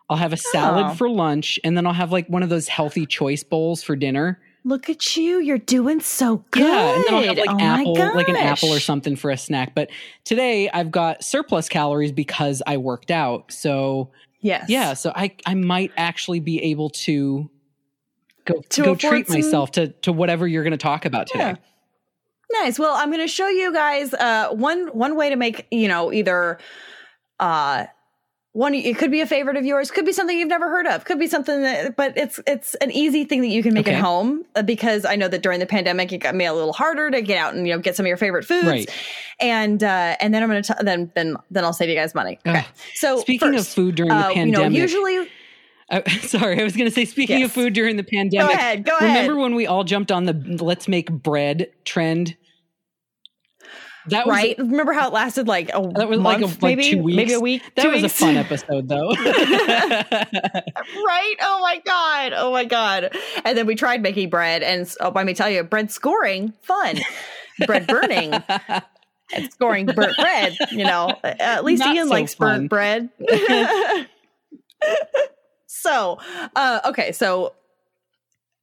[0.10, 0.94] I'll have a salad Oh.
[0.96, 4.40] for lunch and then I'll have like one of those healthy choice bowls for dinner.
[4.66, 5.40] Look at you.
[5.40, 6.64] You're doing so good.
[6.64, 9.38] Yeah, and then I'll have like oh apple, like an apple or something for a
[9.38, 9.74] snack.
[9.74, 9.90] But
[10.26, 13.52] today I've got surplus calories because I worked out.
[13.52, 14.70] So Yes.
[14.70, 17.50] yeah, so I I might actually be able to
[18.46, 21.40] go To go treat some- myself to to whatever you're going to talk about today.
[21.50, 21.56] Yeah.
[22.64, 22.80] Nice.
[22.80, 26.12] Well, I'm going to show you guys uh, one one way to make you know
[26.12, 26.58] either
[27.40, 27.86] uh,
[28.60, 28.74] one.
[28.76, 29.90] It could be a favorite of yours.
[29.90, 31.06] Could be something you've never heard of.
[31.06, 33.96] Could be something that, but it's it's an easy thing that you can make Okay.
[33.96, 36.74] at home uh, because I know that during the pandemic it got made a little
[36.74, 38.68] harder to get out and you know get some of your favorite foods.
[38.68, 38.90] Right.
[39.40, 42.38] And uh, and then I'm going to then then then I'll save you guys money.
[42.46, 42.66] Okay.
[42.96, 45.28] So Speaking first, of food during the uh, you know, pandemic, usually
[45.90, 47.48] I, sorry, I was going to say speaking Yes.
[47.48, 48.48] of food during the pandemic.
[48.48, 49.42] go ahead, go Remember ahead.
[49.42, 52.36] when we all jumped on the let's make bread trend?
[54.10, 54.58] That was right.
[54.58, 57.16] Remember how it lasted like a that was month, like a, like maybe two weeks.
[57.16, 57.62] maybe a week.
[57.76, 58.16] That was weeks.
[58.16, 59.10] a fun episode, though.
[59.16, 61.36] right?
[61.42, 62.34] Oh my god!
[62.36, 63.16] Oh my god!
[63.46, 67.00] And then we tried making bread, and oh, let me tell you, bread scoring fun,
[67.66, 68.34] bread burning,
[69.34, 70.56] and scoring burnt bread.
[70.72, 72.68] You know, at least Not Ian so likes fun.
[72.68, 73.10] burnt bread.
[73.28, 74.06] so
[75.68, 76.20] so,
[76.56, 77.54] uh, okay, so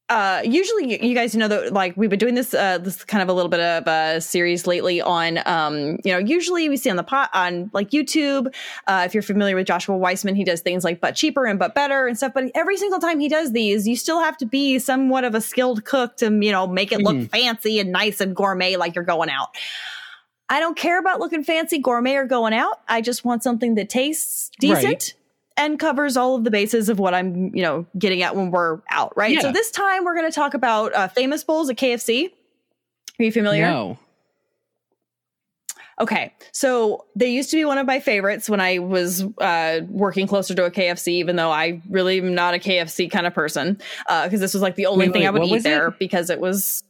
[0.09, 3.27] uh usually you guys know that like we've been doing this uh this kind of
[3.27, 6.95] a little bit of a series lately on um you know usually we see on
[6.95, 8.53] the pot on like youtube
[8.87, 11.75] uh if you're familiar with joshua weissman he does things like but cheaper and but
[11.75, 14.79] better and stuff but every single time he does these you still have to be
[14.79, 17.29] somewhat of a skilled cook to you know make it look mm.
[17.29, 19.49] fancy and nice and gourmet like you're going out.
[20.49, 22.79] I don't care about looking fancy gourmet or going out.
[22.87, 24.85] I just want something that tastes decent.
[24.85, 25.13] right
[25.57, 28.79] and covers all of the bases of what I'm, you know, getting at when we're
[28.89, 29.33] out, right?
[29.33, 29.41] Yeah.
[29.41, 32.31] So this time we're going to talk about uh, famous bowls at KFC.
[33.19, 33.63] Are you familiar?
[33.63, 33.97] No.
[35.99, 40.27] Okay, so they used to be one of my favorites when I was uh, working
[40.27, 43.73] closer to a KFC, even though I really am not a KFC kind of person,
[44.05, 45.99] because uh, this was like the only wait, thing wait, I would eat there it?
[45.99, 46.83] because it was.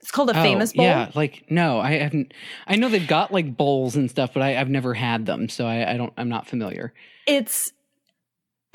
[0.00, 0.84] It's called a oh, famous bowl.
[0.84, 2.34] Yeah, like no, I haven't.
[2.66, 5.66] I know they've got like bowls and stuff, but I, have never had them, so
[5.66, 6.12] I, I don't.
[6.18, 6.92] I'm not familiar.
[7.26, 7.72] It's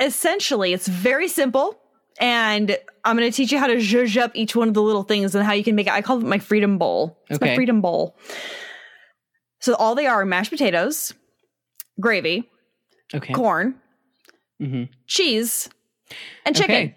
[0.01, 1.77] essentially, it's very simple.
[2.19, 5.03] And I'm going to teach you how to zhuzh up each one of the little
[5.03, 5.93] things and how you can make it.
[5.93, 7.17] I call it my freedom bowl.
[7.29, 7.51] It's okay.
[7.51, 8.15] my freedom bowl.
[9.59, 11.13] So all they are mashed potatoes,
[11.99, 12.49] gravy,
[13.13, 13.33] okay.
[13.33, 13.75] corn,
[14.61, 14.91] mm-hmm.
[15.07, 15.69] cheese,
[16.45, 16.75] and chicken.
[16.75, 16.95] Okay.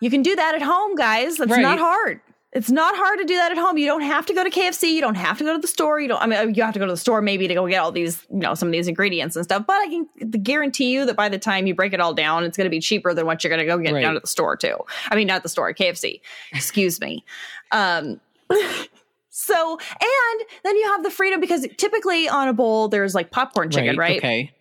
[0.00, 1.36] You can do that at home, guys.
[1.36, 1.62] That's right.
[1.62, 2.20] not hard.
[2.52, 3.78] It's not hard to do that at home.
[3.78, 4.90] You don't have to go to KFC.
[4.90, 6.00] You don't have to go to the store.
[6.00, 7.78] You don't, I mean, you have to go to the store maybe to go get
[7.78, 9.64] all these, you know, some of these ingredients and stuff.
[9.66, 12.58] But I can guarantee you that by the time you break it all down, it's
[12.58, 14.02] going to be cheaper than what you're going to go get right.
[14.02, 14.76] down at the store too.
[15.10, 16.20] I mean, not the store, KFC.
[16.52, 17.24] Excuse me.
[17.70, 18.20] Um,
[19.30, 23.70] so, and then you have the freedom because typically on a bowl, there's like popcorn
[23.70, 24.10] chicken, right?
[24.10, 24.18] right?
[24.18, 24.52] Okay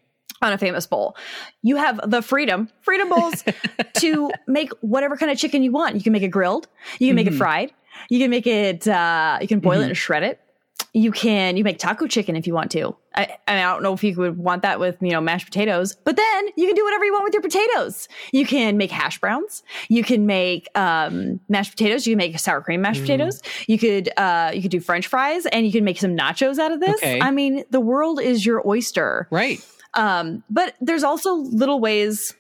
[0.42, 1.16] on a famous bowl.
[1.62, 3.44] You have the freedom, freedom bowls
[4.00, 5.96] to make whatever kind of chicken you want.
[5.96, 6.68] You can make it grilled,
[7.00, 7.36] you can make mm-hmm.
[7.36, 7.72] it fried,
[8.10, 9.84] you can make it, uh, you can boil mm-hmm.
[9.84, 10.40] it and shred it.
[10.94, 12.96] You can, you make taco chicken if you want to.
[13.16, 15.46] I, I, mean, I don't know if you would want that with, you know, mashed
[15.46, 18.10] potatoes, but then you can do whatever you want with your potatoes.
[18.34, 19.64] You can make hash browns.
[19.88, 22.06] You can make, um, mashed potatoes.
[22.06, 23.04] You can make sour cream mashed mm.
[23.04, 23.42] potatoes.
[23.68, 26.74] You could, uh, you could do french fries and you can make some nachos out
[26.74, 26.96] of this.
[26.96, 27.22] Okay.
[27.22, 29.28] I mean, the world is your oyster.
[29.32, 29.66] Right.
[29.94, 32.34] Um, but there's also little ways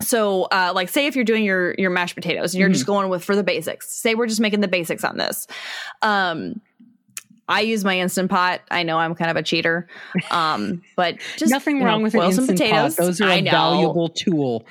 [0.00, 2.74] so uh, like say if you're doing your your mashed potatoes and you're mm-hmm.
[2.74, 5.46] just going with for the basics say we're just making the basics on this
[6.02, 6.60] um
[7.48, 8.60] I use my instant pot.
[8.70, 9.88] I know I'm kind of a cheater,
[10.30, 12.94] um, but just nothing wrong know, with an instant potatoes.
[12.94, 13.04] pot.
[13.04, 14.64] Those are a valuable tool.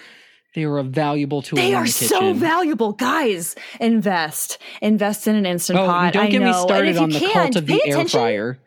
[0.56, 1.58] They are a valuable tool.
[1.58, 3.56] They are the so valuable, guys.
[3.82, 6.14] Invest, invest in an instant oh, pot.
[6.14, 8.60] Don't get me started on the cult of the air fryer.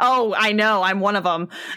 [0.00, 0.82] Oh, I know.
[0.82, 1.48] I'm one of them.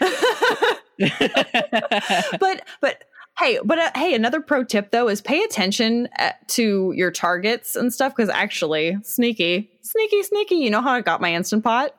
[2.40, 3.04] but but
[3.40, 7.10] Hey, but uh, hey, another pro tip though is pay attention at, uh, to your
[7.10, 10.56] targets and stuff because actually, sneaky, sneaky, sneaky.
[10.56, 11.94] You know how I got my instant pot?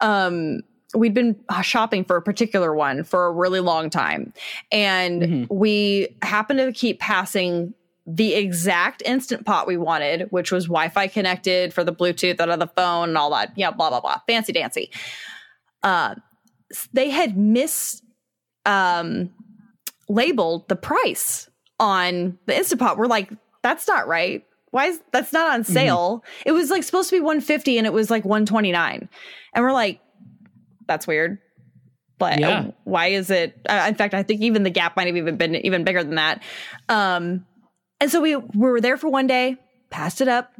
[0.00, 0.60] Um,
[0.94, 4.32] we'd been uh, shopping for a particular one for a really long time,
[4.70, 5.54] and mm-hmm.
[5.54, 7.74] we happened to keep passing
[8.06, 12.60] the exact instant pot we wanted, which was Wi-Fi connected for the Bluetooth out of
[12.60, 13.52] the phone and all that.
[13.56, 14.92] Yeah, blah blah blah, fancy dancy.
[15.82, 16.14] Uh,
[16.92, 18.04] they had missed
[18.64, 19.30] um
[20.08, 21.48] labeled the price
[21.80, 22.96] on the Instapot.
[22.96, 23.30] We're like,
[23.62, 24.44] that's not right.
[24.70, 25.72] Why is that's not on mm-hmm.
[25.72, 26.18] sale?
[26.18, 26.48] Mm-hmm.
[26.48, 29.08] It was like supposed to be 150 and it was like 129.
[29.54, 30.00] And we're like,
[30.86, 31.38] that's weird.
[32.18, 32.70] But yeah.
[32.84, 33.60] why is it?
[33.68, 36.14] Uh, in fact, I think even the gap might have even been even bigger than
[36.14, 36.42] that.
[36.88, 37.44] Um,
[38.00, 39.56] and so we, we were there for one day,
[39.90, 40.52] passed it up,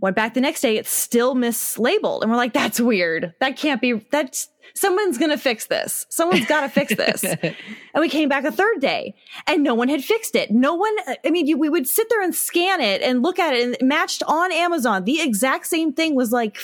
[0.00, 0.76] went back the next day.
[0.76, 3.34] It's still mislabeled, and we're like, that's weird.
[3.40, 3.92] That can't be.
[4.10, 6.06] That's someone's going to fix this.
[6.08, 7.24] Someone's got to fix this.
[7.42, 7.54] and
[7.96, 9.14] we came back a third day
[9.46, 10.50] and no one had fixed it.
[10.50, 10.94] No one,
[11.24, 14.22] I mean, we would sit there and scan it and look at it and matched
[14.26, 15.04] on Amazon.
[15.04, 16.58] The exact same thing was like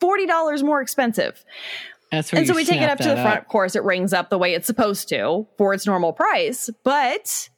[0.00, 1.44] $40 more expensive.
[2.12, 3.38] That's and so we take it up to the front.
[3.38, 7.48] Of course, it rings up the way it's supposed to for its normal price, but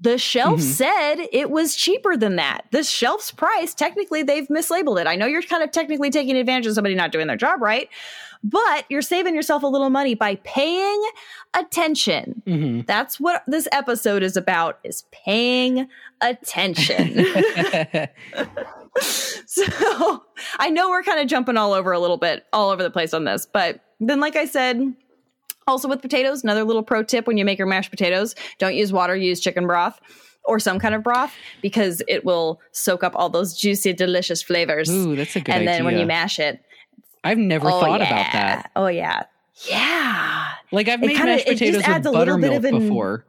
[0.00, 0.70] the shelf mm-hmm.
[0.70, 2.62] said it was cheaper than that.
[2.72, 5.06] The shelf's price, technically, they've mislabeled it.
[5.06, 7.88] I know you're kind of technically taking advantage of somebody not doing their job right,
[8.42, 11.02] but you're saving yourself a little money by paying
[11.54, 12.42] attention.
[12.46, 12.80] Mm-hmm.
[12.86, 15.88] That's what this episode is about is paying
[16.20, 17.24] attention.
[19.00, 20.24] so
[20.58, 23.14] I know we're kind of jumping all over a little bit, all over the place
[23.14, 24.94] on this, but then like I said,
[25.66, 28.92] also with potatoes, another little pro tip when you make your mashed potatoes, don't use
[28.92, 30.00] water, use chicken broth
[30.44, 34.90] or some kind of broth because it will soak up all those juicy, delicious flavors.
[34.90, 35.74] Ooh, that's a good And idea.
[35.74, 36.62] then when you mash it,
[37.24, 38.06] I've never oh, thought yeah.
[38.06, 38.70] about that.
[38.76, 39.24] Oh yeah,
[39.68, 40.48] yeah.
[40.72, 43.24] Like I've made kinda, mashed potatoes with buttermilk an, before.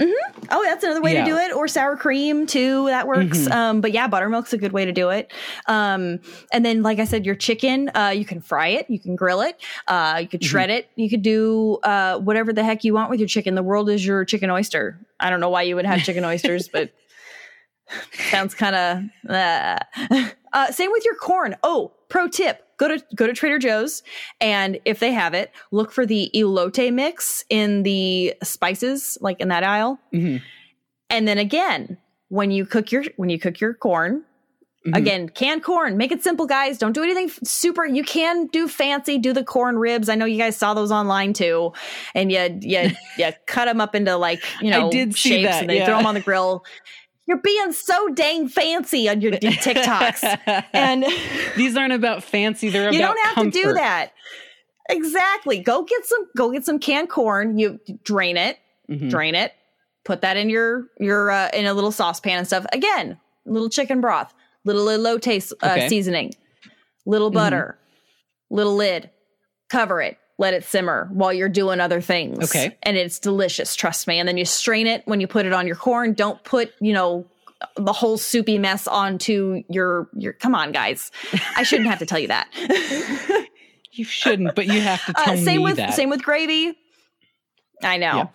[0.00, 0.46] Mm-hmm.
[0.50, 1.24] Oh, that's another way Yeah.
[1.24, 1.54] to do it.
[1.54, 2.84] Or sour cream too.
[2.86, 3.38] That works.
[3.38, 3.50] Mhm.
[3.52, 5.32] Um, but yeah, buttermilk's a good way to do it.
[5.68, 6.20] Um,
[6.52, 9.40] and then, like I said, your chicken, uh, you can fry it, you can grill
[9.40, 10.50] it, uh, you could Mm-hmm.
[10.50, 13.54] shred it, you could do uh, whatever the heck you want with your chicken.
[13.54, 14.98] The world is your chicken oyster.
[15.18, 16.90] I don't know why you would have chicken oysters, but
[18.30, 19.30] sounds kind of.
[19.30, 19.78] Uh.
[20.52, 21.54] Uh, same with your corn.
[21.62, 24.02] Oh, pro tip: go to go to Trader Joe's,
[24.40, 29.48] and if they have it, look for the elote mix in the spices, like in
[29.48, 29.98] that aisle.
[30.12, 30.42] Mhm.
[31.10, 34.24] And then again, when you cook your when you cook your corn,
[34.86, 34.96] Mhm.
[34.96, 35.96] again, canned corn.
[35.96, 36.78] Make it simple, guys.
[36.78, 37.84] Don't do anything super.
[37.84, 39.18] You can do fancy.
[39.18, 40.08] Do the corn ribs.
[40.08, 41.72] I know you guys saw those online too,
[42.14, 45.60] and you you you cut them up into like you know I did shapes, that,
[45.62, 45.86] and they yeah.
[45.86, 46.64] throw them on the grill.
[47.26, 51.04] You're being so dang fancy on your TikToks, and
[51.56, 53.52] these aren't about fancy; they're you about You don't have comfort.
[53.52, 54.12] to do that.
[54.88, 55.58] Exactly.
[55.58, 56.26] Go get some.
[56.36, 57.58] Go get some canned corn.
[57.58, 58.58] You drain it
[58.88, 59.10] Mhm.
[59.10, 59.52] drain it,
[60.04, 62.64] put that in your your uh, in a little saucepan and stuff.
[62.72, 64.32] Again, little chicken broth,
[64.64, 65.26] little elote
[65.60, 65.88] uh, Okay.
[65.88, 66.32] seasoning,
[67.04, 67.34] little Mhm.
[67.34, 67.78] butter,
[68.48, 69.10] little lid,
[69.68, 72.44] cover it, let it simmer while you're doing other things.
[72.54, 72.76] Okay.
[72.82, 73.74] and it's delicious.
[73.74, 74.18] Trust me.
[74.18, 76.12] And then you strain it when you put it on your corn.
[76.12, 77.24] Don't put you know
[77.76, 80.34] the whole soupy mess onto your your.
[80.34, 81.10] Come on, guys.
[81.56, 82.48] I shouldn't have to tell you that.
[83.92, 85.94] You shouldn't, but you have to tell Uh, same me with that.
[85.94, 86.74] same with gravy.
[87.82, 88.30] I know.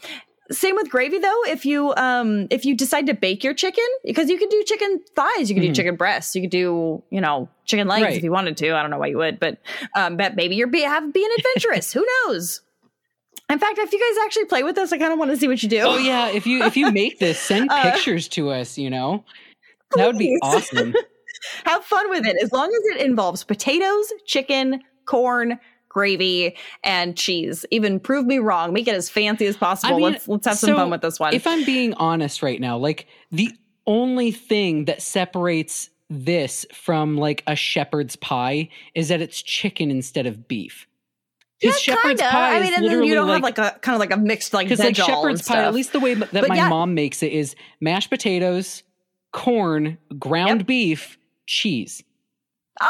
[0.51, 1.41] Same with gravy though.
[1.47, 4.99] If you um if you decide to bake your chicken, because you can do chicken
[5.15, 5.67] thighs, you can Mhm.
[5.67, 8.17] do chicken breasts, you could do you know chicken legs Right.
[8.17, 8.75] if you wanted to.
[8.75, 9.57] I don't know why you would, but
[9.95, 11.93] um, but maybe you're be, have being adventurous.
[11.93, 12.61] Who knows?
[13.49, 15.47] In fact, if you guys actually play with this, I kind of want to see
[15.47, 15.81] what you do.
[15.81, 18.77] oh yeah, if you if you make this, send Uh, pictures to us.
[18.77, 19.23] You know,
[19.95, 20.93] that would be awesome.
[21.65, 25.59] have fun with it as long as it involves potatoes, chicken, corn,
[25.91, 27.65] gravy, and cheese.
[27.69, 28.71] Even prove me wrong.
[28.73, 29.95] Make it as fancy as possible.
[29.95, 31.33] mean, let's let's have some fun with this one.
[31.33, 33.51] If I'm being honest right now, like the
[33.85, 40.25] only thing that separates this from like a shepherd's pie is that it's chicken instead
[40.25, 40.87] of beef.
[41.59, 42.31] Because shepherd's kinda.
[42.31, 44.17] pie I mean, and then you don't like, have like a kind of like a
[44.17, 46.49] mixed like because like veg all and shepherd's pie, at least the way that But
[46.49, 46.69] my yeah.
[46.69, 48.83] mom makes it is mashed potatoes,
[49.31, 50.67] corn, ground Yep.
[50.67, 52.03] beef, cheese.
[52.81, 52.87] Oh,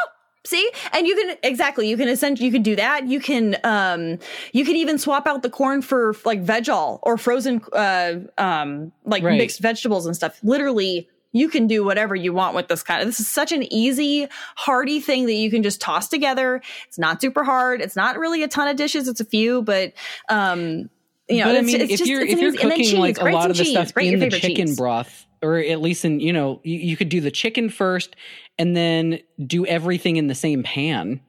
[0.52, 3.08] See, and you can exactly you can essentially you can do that.
[3.08, 4.20] You can um
[4.52, 8.92] you can even swap out the corn for like veg all or frozen uh um
[9.06, 9.38] like Right.
[9.38, 10.38] mixed vegetables and stuff.
[10.44, 13.08] Literally, you can do whatever you want with this kind of.
[13.08, 16.62] This is such an easy, hearty thing that you can just toss together.
[16.86, 17.80] It's not super hard.
[17.80, 19.08] It's not really a ton of dishes.
[19.08, 19.94] It's a few, but
[20.28, 20.90] um
[21.30, 23.30] you know, but I mean, it's if just, you're if you're cooking cheese, like a
[23.30, 24.78] lot of the cheese, stuff in your the favorite chicken cheese.
[24.78, 28.18] broth, or at least in you know you, you could do the chicken first
[28.62, 31.20] and then do everything in the same pan,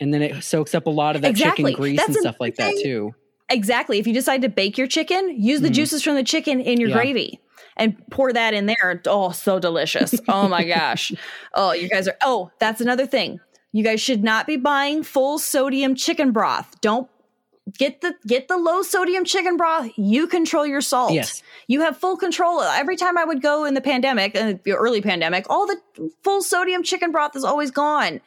[0.00, 1.64] and then it soaks up a lot of that Exactly.
[1.64, 3.14] chicken grease That's and stuff like that too.
[3.50, 3.98] Exactly.
[3.98, 5.72] If you decide to bake your chicken, use the Mhm.
[5.74, 6.96] juices from the chicken in your Yeah.
[6.96, 7.40] gravy
[7.76, 9.02] and pour that in there.
[9.06, 10.14] Oh, so delicious.
[10.28, 11.12] Oh my gosh.
[11.52, 13.38] Oh, you guys are Oh, that's another thing.
[13.72, 16.80] You guys should not be buying full sodium chicken broth.
[16.80, 17.08] Don't
[17.78, 19.90] get the get the low sodium chicken broth.
[19.96, 21.12] You control your salt.
[21.12, 21.42] Yes.
[21.66, 22.62] You have full control.
[22.62, 25.78] Every time I would go in the pandemic, in the early pandemic, all the
[26.22, 28.20] full sodium chicken broth is always gone.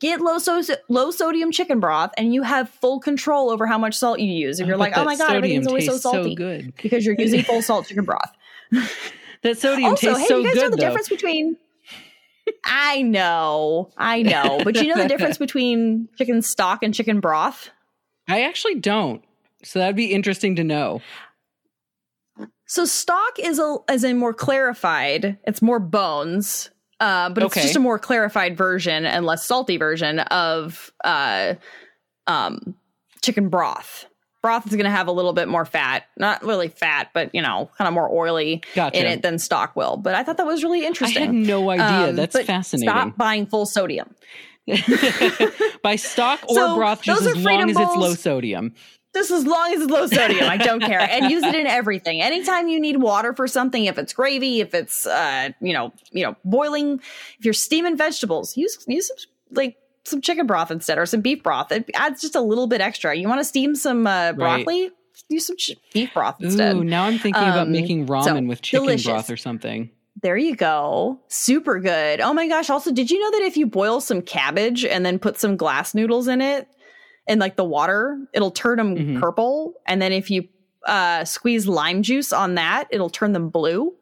[0.00, 3.94] Get low so- low sodium chicken broth, and you have full control over how much
[3.96, 4.58] salt you use.
[4.58, 6.74] If you're like, oh my god, everything's always so salty, good.
[6.82, 8.32] because you're using full salt chicken broth.
[9.42, 10.86] That sodium also, tastes hey, so you guys good know the though.
[10.86, 11.56] difference between.
[12.64, 17.70] I know, I know, but you know the difference between chicken stock and chicken broth.
[18.30, 19.22] I actually don't.
[19.62, 21.00] So that'd be interesting to know.
[22.66, 25.36] So stock is a is a more clarified.
[25.44, 27.62] It's more bones, uh, but it's Okay.
[27.62, 31.54] just a more clarified version and less salty version of uh,
[32.26, 32.74] um,
[33.22, 34.06] chicken broth.
[34.40, 37.42] Broth is going to have a little bit more fat, not really fat, but you
[37.42, 38.98] know, kind of more oily Gotcha.
[38.98, 39.98] in it than stock will.
[39.98, 41.22] But I thought that was really interesting.
[41.22, 42.08] I had no idea.
[42.10, 42.88] Um, That's fascinating.
[42.88, 44.14] Stop buying full sodium.
[45.82, 48.74] By stock or So, broth, just as long as it's low sodium.
[49.12, 51.00] Just as long as it's low sodium, I don't care.
[51.00, 52.22] And use it in everything.
[52.22, 56.22] Anytime you need water for something, if it's gravy, if it's uh, you know, you
[56.24, 57.00] know, boiling,
[57.38, 59.16] if you're steaming vegetables, use use some
[59.50, 61.72] like some chicken broth instead or some beef broth.
[61.72, 63.14] It adds just a little bit extra.
[63.16, 64.90] You want to steam some uh, broccoli?
[65.28, 66.76] Use some ch- beef broth instead.
[66.76, 69.06] Ooh, now I'm thinking about Um, making ramen so, with chicken delicious.
[69.06, 69.90] broth or something.
[70.22, 71.18] There you go.
[71.28, 72.20] Super good.
[72.20, 72.68] Oh my gosh.
[72.70, 75.94] Also, did you know that if you boil some cabbage and then put some glass
[75.94, 76.68] noodles in it
[77.26, 79.20] and like the water, it'll turn them Mhm.
[79.20, 79.74] purple.
[79.86, 80.44] And then if you
[80.86, 83.94] uh, squeeze lime juice on that, it'll turn them blue.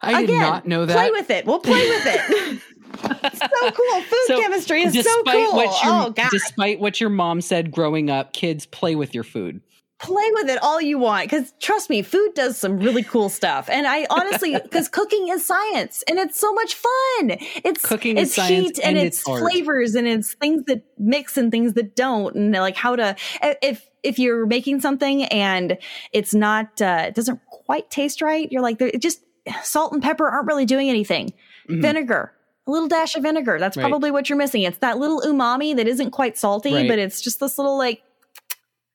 [0.00, 0.94] I did Again, not know that.
[0.96, 1.46] Play with it.
[1.46, 2.60] We'll play with it.
[3.38, 4.00] so cool.
[4.02, 5.54] Food So, chemistry is so cool.
[5.54, 6.28] what your oh god.
[6.30, 9.60] despite what your mom said growing up, kids play with your food.
[10.02, 13.68] Play with it all you want because trust me food does some really cool stuff
[13.70, 18.30] and i honestly because cooking is science and it's so much fun it's Cooking it's
[18.30, 21.74] is science heat and, and it's, it's flavors and it's things that mix and things
[21.74, 23.14] that don't and like how to
[23.62, 25.78] if if you're making something and
[26.12, 29.22] it's not uh it doesn't quite taste right you're like it just
[29.62, 31.32] salt and pepper aren't really doing anything
[31.68, 31.80] Mhm.
[31.80, 32.32] vinegar
[32.66, 33.84] a little dash of vinegar that's Right.
[33.88, 36.88] probably what you're missing it's that little umami that isn't quite salty Right.
[36.88, 38.02] but it's just this little like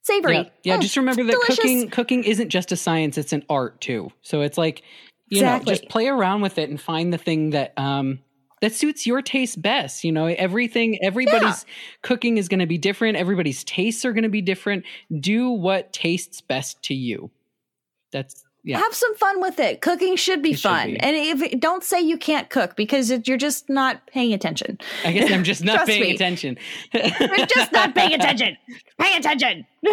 [0.08, 1.58] savory Yeah, yeah Mm, just remember that delicious.
[1.58, 4.10] cooking cooking isn't just a science; it's an art too.
[4.22, 4.82] So it's like
[5.30, 8.20] you know, just play around with it and find the thing that um
[8.62, 10.04] that suits your taste best.
[10.04, 11.66] You know, everything everybody's
[12.02, 13.18] cooking is going to be different.
[13.18, 14.86] Everybody's tastes are going to be different.
[15.20, 17.30] Do what tastes best to you.
[18.12, 18.78] That's yeah.
[18.78, 21.00] have some fun with it cooking should be It should fun be.
[21.00, 25.12] and if don't say you can't cook because it, you're just not paying attention I
[25.14, 26.12] guess I'm just not paying me.
[26.16, 26.58] attention.
[26.94, 28.58] you're just not paying attention
[29.00, 29.66] pay attention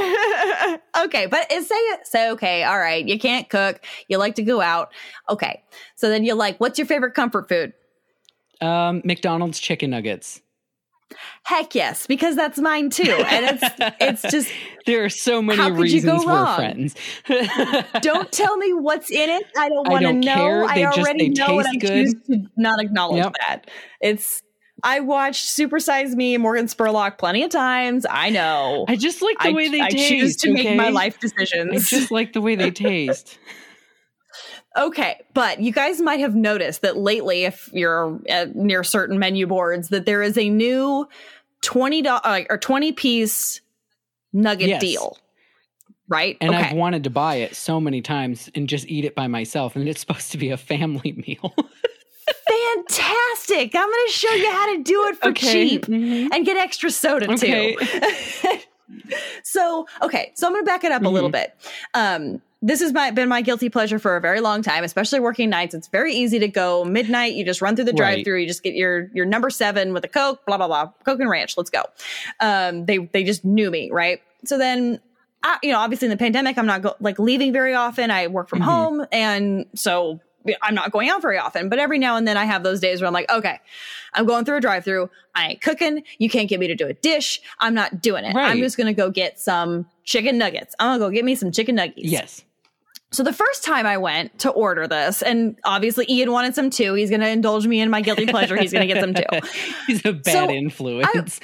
[1.05, 4.61] okay but it say say okay all right you can't cook you like to go
[4.61, 4.93] out
[5.29, 5.63] okay
[5.97, 7.73] so then you're like what's your favorite comfort food
[8.61, 10.41] um, McDonald's chicken nuggets.
[11.45, 14.51] Heck yes because that's mine too and it's it's just
[14.87, 16.57] There are so many How could you go reasons we're wrong?
[16.57, 16.95] friends.
[18.03, 20.65] don't tell me what's in it i don't want to know care.
[20.65, 21.89] i They just- already they know and i good.
[21.89, 23.33] choose to not acknowledge Yep.
[23.47, 24.43] that it's
[24.83, 28.05] I watched Super Size Me, Morgan Spurlock, plenty of times.
[28.11, 28.85] I know.
[28.87, 30.09] I just like the I, way they I taste.
[30.11, 30.93] choose to make my okay?
[30.93, 31.89] life I decisions.
[31.89, 33.39] just like the way they taste.
[34.77, 38.19] Okay, but you guys might have noticed that lately, if you're
[38.55, 41.09] near certain menu boards, that there is a new
[41.63, 43.61] twenty uh, or twenty piece
[44.33, 44.81] nugget Yes.
[44.81, 45.17] deal,
[46.09, 46.37] right?
[46.41, 49.29] And okay, I've wanted to buy it so many times and just eat it by
[49.29, 49.77] myself.
[49.77, 51.55] And it's supposed to be a family meal.
[52.49, 53.75] fantastic!
[53.77, 55.69] I'm going to show you how to do it for Okay.
[55.69, 56.29] cheap Mhm.
[56.33, 57.77] and get extra soda Okay.
[57.77, 58.59] too.
[59.45, 61.33] so, okay, so I'm going to back it up a little Mhm.
[61.33, 61.55] bit.
[61.95, 65.51] Um, this has my, been my guilty pleasure for a very long time, especially working
[65.51, 65.75] nights.
[65.75, 67.35] It's very easy to go midnight.
[67.35, 68.15] You just run through the Right.
[68.15, 68.39] drive-through.
[68.41, 71.29] You just get your your number seven with a Coke, blah blah blah, Coke and
[71.29, 71.57] Ranch.
[71.57, 71.83] Let's go.
[72.41, 74.21] Um, they they just knew me, right?
[74.45, 75.01] So then.
[75.47, 78.11] I, you know, obviously in the pandemic, I'm not go- like leaving very often.
[78.11, 78.65] I work from Mhm.
[78.65, 80.19] home, and so
[80.63, 81.69] I'm not going out very often.
[81.69, 83.61] But every now and then, I have those days where I'm like, okay,
[84.15, 85.11] I'm going through a drive-through.
[85.35, 86.03] I ain't cooking.
[86.17, 87.43] You can't get me to do a dish.
[87.61, 88.35] I'm not doing it.
[88.35, 90.75] I'm just gonna go get some chicken nuggets.
[90.79, 91.99] I'm gonna go get me some chicken nuggets.
[92.05, 92.43] yes.
[93.15, 96.95] So the first time I went to order this, and obviously Ian wanted some too.
[96.95, 98.57] He's gonna indulge me in my guilty pleasure.
[98.57, 99.23] He's gonna get some too.
[99.87, 101.41] He's a bad So, influence.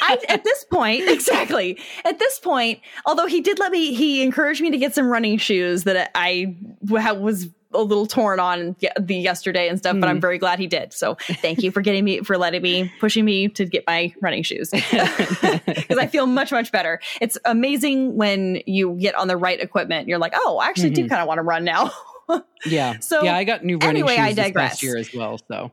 [0.00, 1.78] I, at this point, exactly.
[2.04, 5.38] At this point, although he did let me, he encouraged me to get some running
[5.38, 9.94] shoes that I was a little torn on the yesterday and stuff.
[10.00, 10.10] But Hmm.
[10.16, 10.92] I'm very glad he did.
[10.92, 14.42] So thank you for getting me, for letting me, pushing me to get my running
[14.42, 17.00] shoes because I feel much much better.
[17.20, 20.08] It's amazing when you get on the right equipment.
[20.08, 21.08] You're like, oh, I actually do Mhm.
[21.08, 21.90] kind of want to run now.
[22.66, 22.98] yeah.
[23.00, 24.70] So, yeah, I got new running anyway, shoes I this digress.
[24.70, 25.38] past year as well.
[25.48, 25.70] So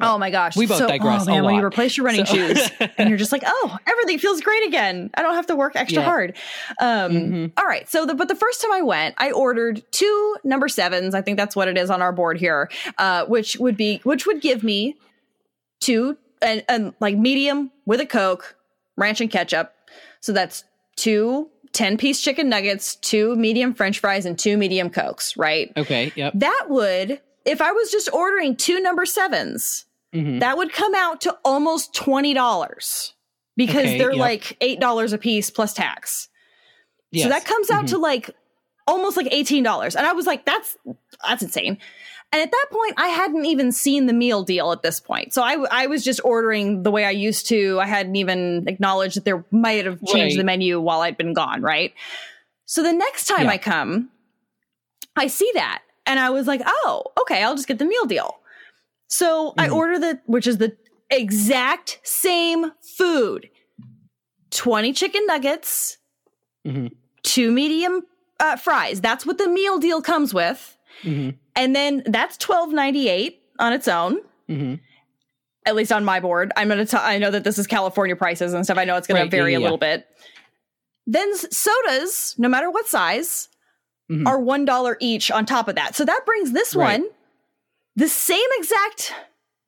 [0.00, 0.56] Oh my gosh.
[0.56, 3.18] We both so, digress Oh man, when you replace your running So- shoes and you're
[3.18, 5.10] just like, oh, everything feels great again.
[5.14, 6.08] I don't have to work extra Yeah.
[6.08, 6.36] hard.
[6.80, 7.52] Um, Mhm.
[7.56, 7.88] all right.
[7.88, 11.14] So, the, but the first time I went, I ordered two number sevens.
[11.14, 14.26] I think that's what it is on our board here, uh, which would be, which
[14.26, 14.96] would give me
[15.80, 18.56] two and, and like medium with a Coke,
[18.96, 19.74] ranch and ketchup.
[20.20, 20.64] So that's
[20.96, 25.72] two 10 piece chicken nuggets, two medium French fries, and two medium Cokes, right?
[25.76, 26.12] okay.
[26.16, 26.32] Yep.
[26.36, 29.84] That would, if I was just ordering two number sevens,
[30.14, 30.40] Mhm.
[30.40, 33.12] that would come out to almost $20
[33.56, 34.18] because Okay, they're yep.
[34.18, 36.28] like $8 a piece plus tax.
[37.10, 37.24] Yes.
[37.24, 37.88] So that comes out Mhm.
[37.90, 38.30] to like
[38.86, 39.96] almost like $18.
[39.96, 40.76] And I was like, that's
[41.26, 41.78] that's insane.
[42.32, 45.32] And at that point, I hadn't even seen the meal deal at this point.
[45.32, 47.80] So I, I was just ordering the way I used to.
[47.80, 50.40] I hadn't even acknowledged that there might have changed Right.
[50.40, 51.94] the menu while I'd been gone, right?
[52.66, 53.52] So the next time Yeah.
[53.52, 54.10] I come,
[55.16, 55.82] I see that.
[56.04, 58.38] And I was like, oh, okay, I'll just get the meal deal.
[59.08, 59.74] So I Mhm.
[59.74, 60.76] order the, which is the
[61.10, 63.48] exact same food
[64.50, 65.98] 20 chicken nuggets,
[66.66, 66.92] Mhm.
[67.22, 68.02] two medium
[68.40, 69.00] uh, fries.
[69.00, 70.76] That's what the meal deal comes with.
[71.02, 71.36] Mhm.
[71.56, 74.18] And then that's twelve ninety eight on its own.
[74.48, 74.78] Mhm.
[75.66, 76.86] At least on my board, I'm gonna.
[76.86, 78.78] T- I know that this is California prices and stuff.
[78.78, 80.06] I know it's gonna Right, vary yeah, a little bit.
[81.06, 83.48] Then sodas, no matter what size,
[84.10, 84.26] Mhm.
[84.26, 85.94] are one dollar each on top of that.
[85.96, 87.00] So that brings this Right.
[87.00, 87.10] one
[87.98, 89.12] the same exact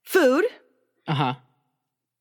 [0.05, 0.45] food,
[1.09, 1.35] Uh huh.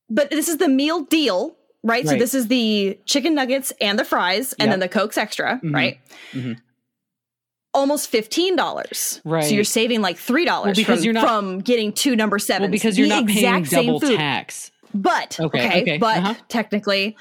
[0.10, 2.07] but this is the meal deal, right?
[2.07, 4.70] So this is the chicken nuggets and the fries, and Yep.
[4.72, 5.74] then the Cokes extra, Mhm.
[5.74, 5.99] right?
[6.34, 6.57] Mhm.
[7.74, 9.22] Almost fifteen dollars.
[9.24, 9.43] Right.
[9.43, 12.39] So you're saving like three dollars Well, because from, you're not- from getting two number
[12.39, 12.64] sevens.
[12.64, 14.18] Well, because you're The not paying double food.
[14.18, 14.72] tax.
[14.93, 16.34] But Okay, okay, okay, but uh-huh.
[16.47, 17.16] technically,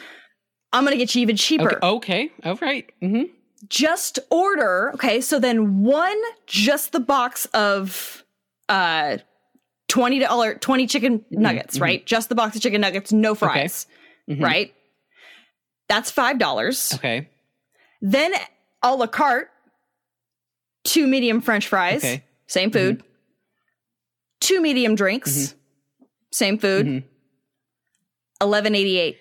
[0.72, 1.78] I'm going to get you even cheaper.
[1.84, 2.30] Okay.
[2.44, 2.48] okay.
[2.48, 2.90] All right.
[3.02, 3.24] mm-hmm.
[3.68, 4.90] Just order.
[4.94, 5.20] Okay.
[5.20, 6.16] So then one,
[6.46, 8.24] just the box of
[8.68, 9.18] uh,
[9.88, 12.04] $20, 20 chicken Mm-hmm, nuggets, right?
[12.06, 13.86] Just the box of chicken nuggets, no fries,
[14.28, 14.42] Mhm.
[14.42, 14.74] right?
[15.88, 16.94] That's $5.
[16.94, 17.28] Okay.
[18.02, 18.32] Then
[18.82, 19.50] a la carte,
[20.84, 22.24] two medium French fries, Okay.
[22.46, 23.02] same food.
[24.40, 25.54] Two medium drinks,
[26.30, 26.86] same food.
[26.86, 27.04] Mhm.
[28.40, 29.18] Eleven eighty eight.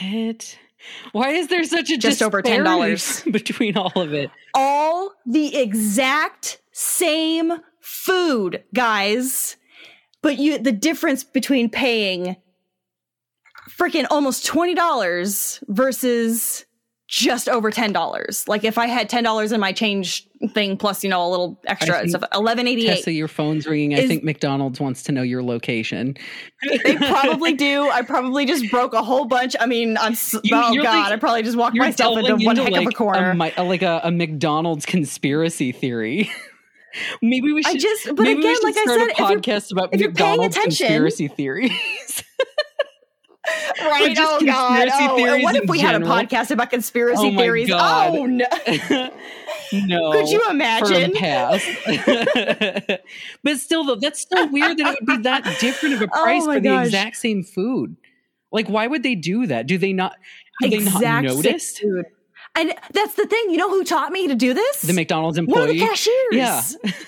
[0.00, 0.58] What?
[1.12, 3.24] Why is there such a Just over $10.
[3.32, 4.30] between all of it?
[4.52, 7.52] All the exact same
[7.84, 9.56] food, guys.
[10.22, 12.36] But you the difference between paying
[13.78, 16.64] freaking almost twenty dollars versus
[17.06, 18.48] just over ten dollars.
[18.48, 21.60] Like if I had ten dollars in my change thing plus, you know, a little
[21.66, 22.96] extra, think- so eleven eighty eight.
[22.96, 23.98] Tessa, your phone's ringing.
[23.98, 26.16] I think McDonald's wants to know your location.
[26.84, 27.90] They probably do.
[27.90, 29.54] I probably just broke a whole bunch.
[29.60, 32.62] I mean, I'm You- oh god, like- I probably just walked myself into one into
[32.62, 33.34] heck of a corner.
[33.34, 36.30] mi- like a, a McDonald's conspiracy theory.
[37.22, 37.76] maybe we should.
[37.76, 40.00] I just, but maybe we again, should like I start said, a podcast about if
[40.00, 41.70] you're paying McDonald's attention- conspiracy theories.
[43.80, 47.70] right, oh god, oh, what if we had a podcast about conspiracy Oh theories?
[47.70, 48.16] Oh, god.
[48.16, 48.46] Oh no,
[49.72, 50.12] no.
[50.12, 51.12] Could you imagine?
[53.42, 56.22] but still, though, that's so weird that it would be that different of a Oh
[56.22, 57.96] price my for the exact same food.
[58.50, 59.66] Like, why would they do that?
[59.66, 60.14] Do they not?
[60.62, 62.04] Have they not exact same noticed food.
[62.56, 63.50] And that's the thing.
[63.50, 64.82] You know who taught me to do this?
[64.82, 65.60] the McDonald's employee.
[65.60, 66.76] One of the cashiers.
[66.84, 66.90] Yeah.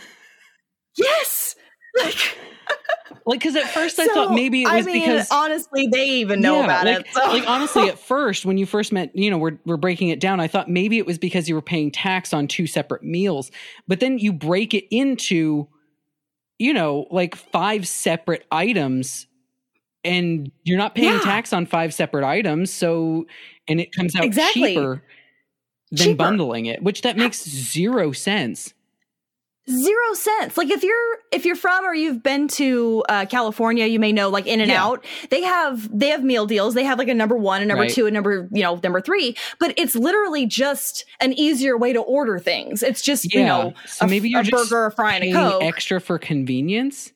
[0.98, 1.54] Yes.
[2.02, 2.14] Like,
[3.26, 6.04] Like, because at first I so, thought maybe it I was mean, because honestly, they
[6.06, 7.06] even know Yeah, about like, it.
[7.12, 7.20] So.
[7.28, 10.38] like honestly, at first when you first met, you know, we're we're breaking it down.
[10.40, 13.50] I thought maybe it was because you were paying tax on two separate meals,
[13.88, 15.66] but then you break it into,
[16.58, 19.26] you know, like five separate items,
[20.04, 21.20] and you're not paying Yeah.
[21.20, 22.72] tax on five separate items.
[22.72, 23.26] So,
[23.66, 24.74] and it comes out Exactly.
[24.74, 25.02] cheaper
[25.90, 26.16] than Cheaper.
[26.16, 28.72] bundling it, which that makes zero sense.
[29.68, 33.98] zero sense like if you're if you're from or you've been to uh, california you
[33.98, 34.84] may know like in and Yeah.
[34.84, 37.82] out they have they have meal deals they have like a number one and number
[37.82, 37.90] Right.
[37.92, 41.98] two and number you know number three but it's literally just an easier way to
[42.00, 45.16] order things it's just you know So a, maybe you're a just burger a fry
[45.16, 47.12] and a coke extra for convenience.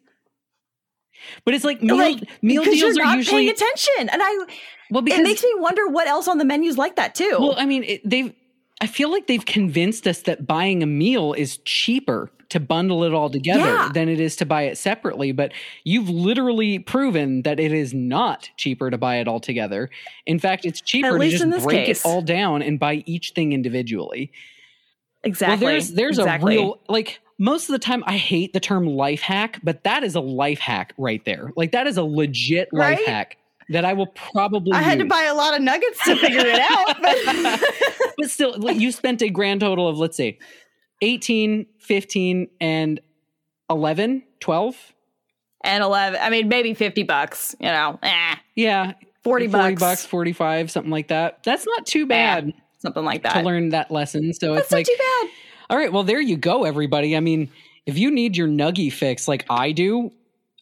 [1.45, 4.47] But it's like meal, like meal deals you're are not usually paying attention and i
[4.91, 7.55] well because it makes me wonder what else on the menus like that too Well,
[7.57, 8.35] I mean, it, they've.
[8.81, 13.15] I feel like they've convinced us that buying a meal is cheaper to bundle it
[13.15, 13.91] all together Yeah.
[13.95, 15.31] than it is to buy it separately.
[15.33, 15.53] But
[15.85, 19.89] you've literally proven that it is not cheaper to buy it all together.
[20.27, 22.01] In fact, it's cheaper to just break case.
[22.05, 24.33] it all down and buy each thing individually.
[25.23, 26.57] exactly Well, there's there's exactly.
[26.57, 30.03] a real like most of the time I hate the term life hack, but that
[30.03, 31.53] is a life hack right there.
[31.57, 33.07] Like that is a legit life Right?
[33.07, 33.37] hack
[33.69, 36.59] that I will probably i had to buy a lot of nuggets to figure it
[36.59, 37.17] out but
[38.21, 40.39] but still you spent a grand total of let's say
[41.03, 43.01] 18 15 and
[43.69, 44.93] 11 12
[45.63, 48.93] and 11 i mean maybe 50 bucks you know eh, yeah.
[49.23, 51.43] 40 bucks, bucks 45 something like that.
[51.43, 53.35] That's not too bad something like that.
[53.35, 55.31] to learn that lesson so that's it's not like too bad.
[55.69, 57.17] All right well there you go everybody.
[57.17, 57.51] I mean
[57.87, 60.11] if you need your nuggy fix like i do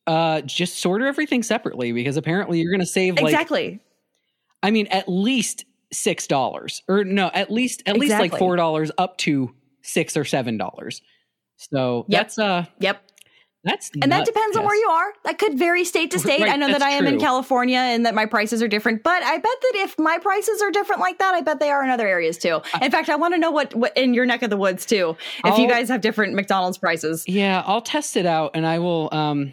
[0.06, 3.80] uh just order everything separately because apparently you're gonna save like exactly.
[4.62, 8.90] I mean at least six dollars or no at least at least like four dollars
[8.98, 11.00] up to six or seven dollars.
[11.56, 12.18] So Yep.
[12.20, 13.02] that's uh yep.
[13.64, 15.12] that's and that depends on where you are.
[15.24, 16.40] That could vary state to state.
[16.40, 19.22] Right, i know that i am in california and that my prices are different but
[19.22, 21.90] i bet that if my prices are different like that i bet they are in
[21.90, 22.60] other areas too.
[22.82, 25.16] In fact i want to know what, what in your neck of the woods too
[25.44, 27.24] if you I'll- guys have different mcdonald's prices.
[27.26, 29.52] Yeah, I'll test it out and I will um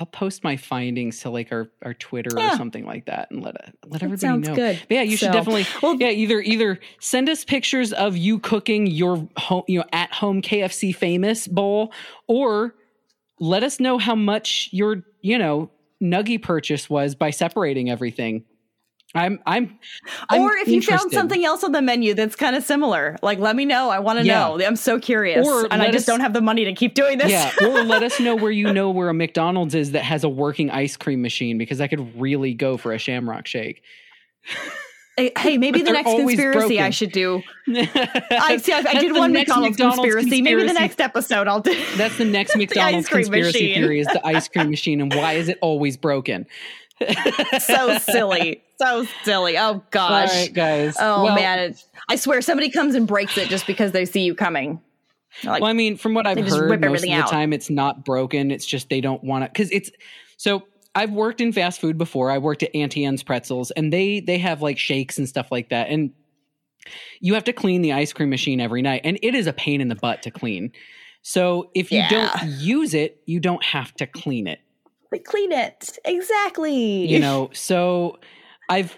[0.00, 3.54] I'll post my findings to like our, our Twitter or something like that and let
[3.56, 4.54] it, let That everybody sounds know.
[4.54, 4.80] good.
[4.88, 8.86] But yeah, you should definitely well- yeah, either either send us pictures of you cooking
[8.86, 11.92] your home you know at home KFC famous bowl
[12.26, 12.74] or
[13.38, 15.70] let us know how much your, you know,
[16.02, 18.44] nuggy purchase was by separating everything.
[19.14, 19.76] I'm I'm,
[20.28, 23.40] I'm or if you found something else on the menu that's kind of similar like
[23.40, 24.40] let me know i want to Yeah.
[24.56, 26.94] know i'm so curious Or and i just us- don't have the money to keep
[26.94, 30.04] doing this Yeah, or let us know where you know where a McDonald's is that
[30.04, 33.82] has a working ice cream machine because I could really go for a Shamrock Shake.
[35.16, 37.42] Hey, maybe the next conspiracy I should do.
[37.68, 38.72] I see.
[38.72, 40.40] I, I did one McDonald's, conspiracy.
[40.40, 41.78] Maybe the next episode I'll do.
[41.96, 43.74] That's the next McDonald's conspiracy machine.
[43.82, 46.46] theory is the ice cream machine and why is it always broken?
[47.60, 49.56] So silly, so silly.
[49.58, 50.28] Oh gosh.
[50.30, 50.96] right, guys.
[51.00, 51.74] Oh Well- man,
[52.08, 54.80] I swear somebody comes and breaks it just because they see you coming.
[55.44, 57.30] Like, well, I mean, from what I've heard, most of the out.
[57.30, 58.50] time it's not broken.
[58.50, 59.90] It's just they don't want to because it's
[60.36, 62.30] so I've worked in fast food before.
[62.32, 65.68] I worked at Auntie Anne's Pretzels, and they they have like shakes and stuff like
[65.68, 65.88] that.
[65.88, 66.10] And
[67.20, 69.80] you have to clean the ice cream machine every night, and it is a pain
[69.80, 70.72] in the butt to clean.
[71.22, 72.08] So if you Yeah.
[72.08, 74.58] don't use it, you don't have to clean it.
[75.12, 75.98] Like clean it.
[76.04, 77.06] Exactly.
[77.06, 78.18] You know, so
[78.68, 78.96] I've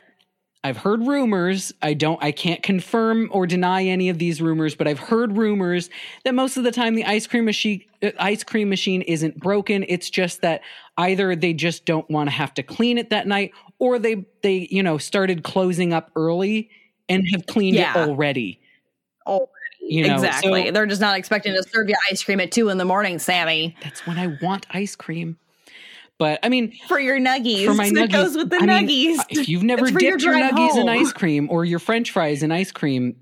[0.64, 1.72] I've heard rumors.
[1.82, 5.88] I don't I can't confirm or deny any of these rumors, but I've heard rumors
[6.24, 9.84] that most of the time the ice cream machine uh, ice cream machine isn't broken.
[9.88, 10.60] It's just that
[10.98, 14.68] either they just don't want to have to clean it that night or they they,
[14.70, 16.70] you know, started closing up early
[17.08, 17.92] and have cleaned Yeah.
[18.04, 18.60] it already.
[19.26, 19.48] Already.
[19.80, 20.66] You know, exactly.
[20.66, 23.18] so- They're just not expecting to serve you ice cream at two in the morning,
[23.18, 23.74] Sammy.
[23.82, 25.38] That's when I want ice cream.
[26.18, 27.64] But I mean, For your nuggies.
[27.64, 29.24] for my It nuggies, goes with the I mean, nuggies.
[29.30, 32.10] if you've never It's your dipped your, drive nuggies in ice cream or your French
[32.12, 33.16] fries in ice cream,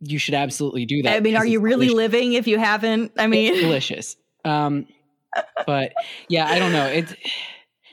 [0.00, 1.16] you should absolutely do that.
[1.16, 1.96] I mean, are you really delicious.
[1.96, 3.12] living if you haven't?
[3.18, 4.16] I It's mean, delicious.
[4.44, 4.86] Um,
[5.66, 5.92] but
[6.28, 6.86] yeah, I don't know.
[6.86, 7.14] It's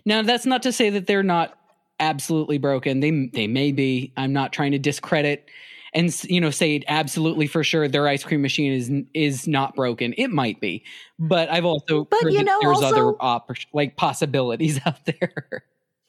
[0.05, 1.57] now that's not to say that they're not
[1.99, 2.99] absolutely broken.
[2.99, 4.13] They they may be.
[4.17, 5.49] I'm not trying to discredit
[5.95, 10.13] and you know say absolutely for sure their ice cream machine is is not broken.
[10.17, 10.83] It might be,
[11.19, 15.63] but I've also But, you know, there's also- other oppor- like possibilities out there.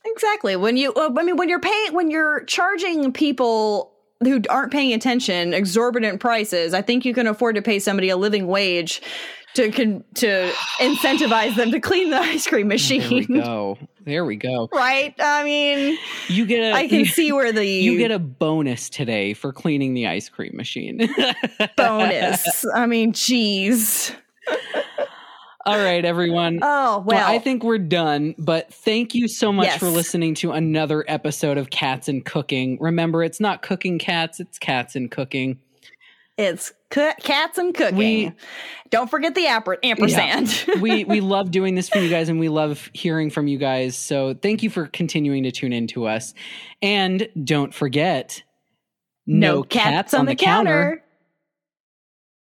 [0.04, 0.56] exactly.
[0.56, 5.52] When you, I mean, when you're paying, when you're charging people who aren't paying attention
[5.54, 9.02] exorbitant prices, I think you can afford to pay somebody a living wage
[9.54, 10.02] to to
[10.80, 13.26] incentivize them to clean the ice cream There we machine.
[13.40, 13.78] go.
[14.04, 14.68] There we go.
[14.72, 15.14] Right?
[15.18, 15.96] I mean,
[16.28, 19.94] You get a I can see where the you get a bonus today for cleaning
[19.94, 21.08] the ice cream machine.
[21.76, 22.64] bonus.
[22.74, 24.12] I mean, geez.
[25.66, 26.58] All right, everyone.
[26.60, 29.78] Oh well, Well, I think we're done, but thank you so much Yes.
[29.78, 32.76] for listening to another episode of Cats and Cooking.
[32.82, 35.58] Remember, it's not cooking cats, it's cats and cooking.
[36.36, 37.96] It's cats and cooking.
[37.96, 38.32] We-
[38.90, 40.66] Don't forget the amper- ampersand.
[40.80, 43.96] we we love doing this for you guys and we love hearing from you guys.
[43.96, 46.34] So thank you for continuing to tune in to us.
[46.82, 48.42] And don't forget
[49.26, 51.03] no cats, on the counter.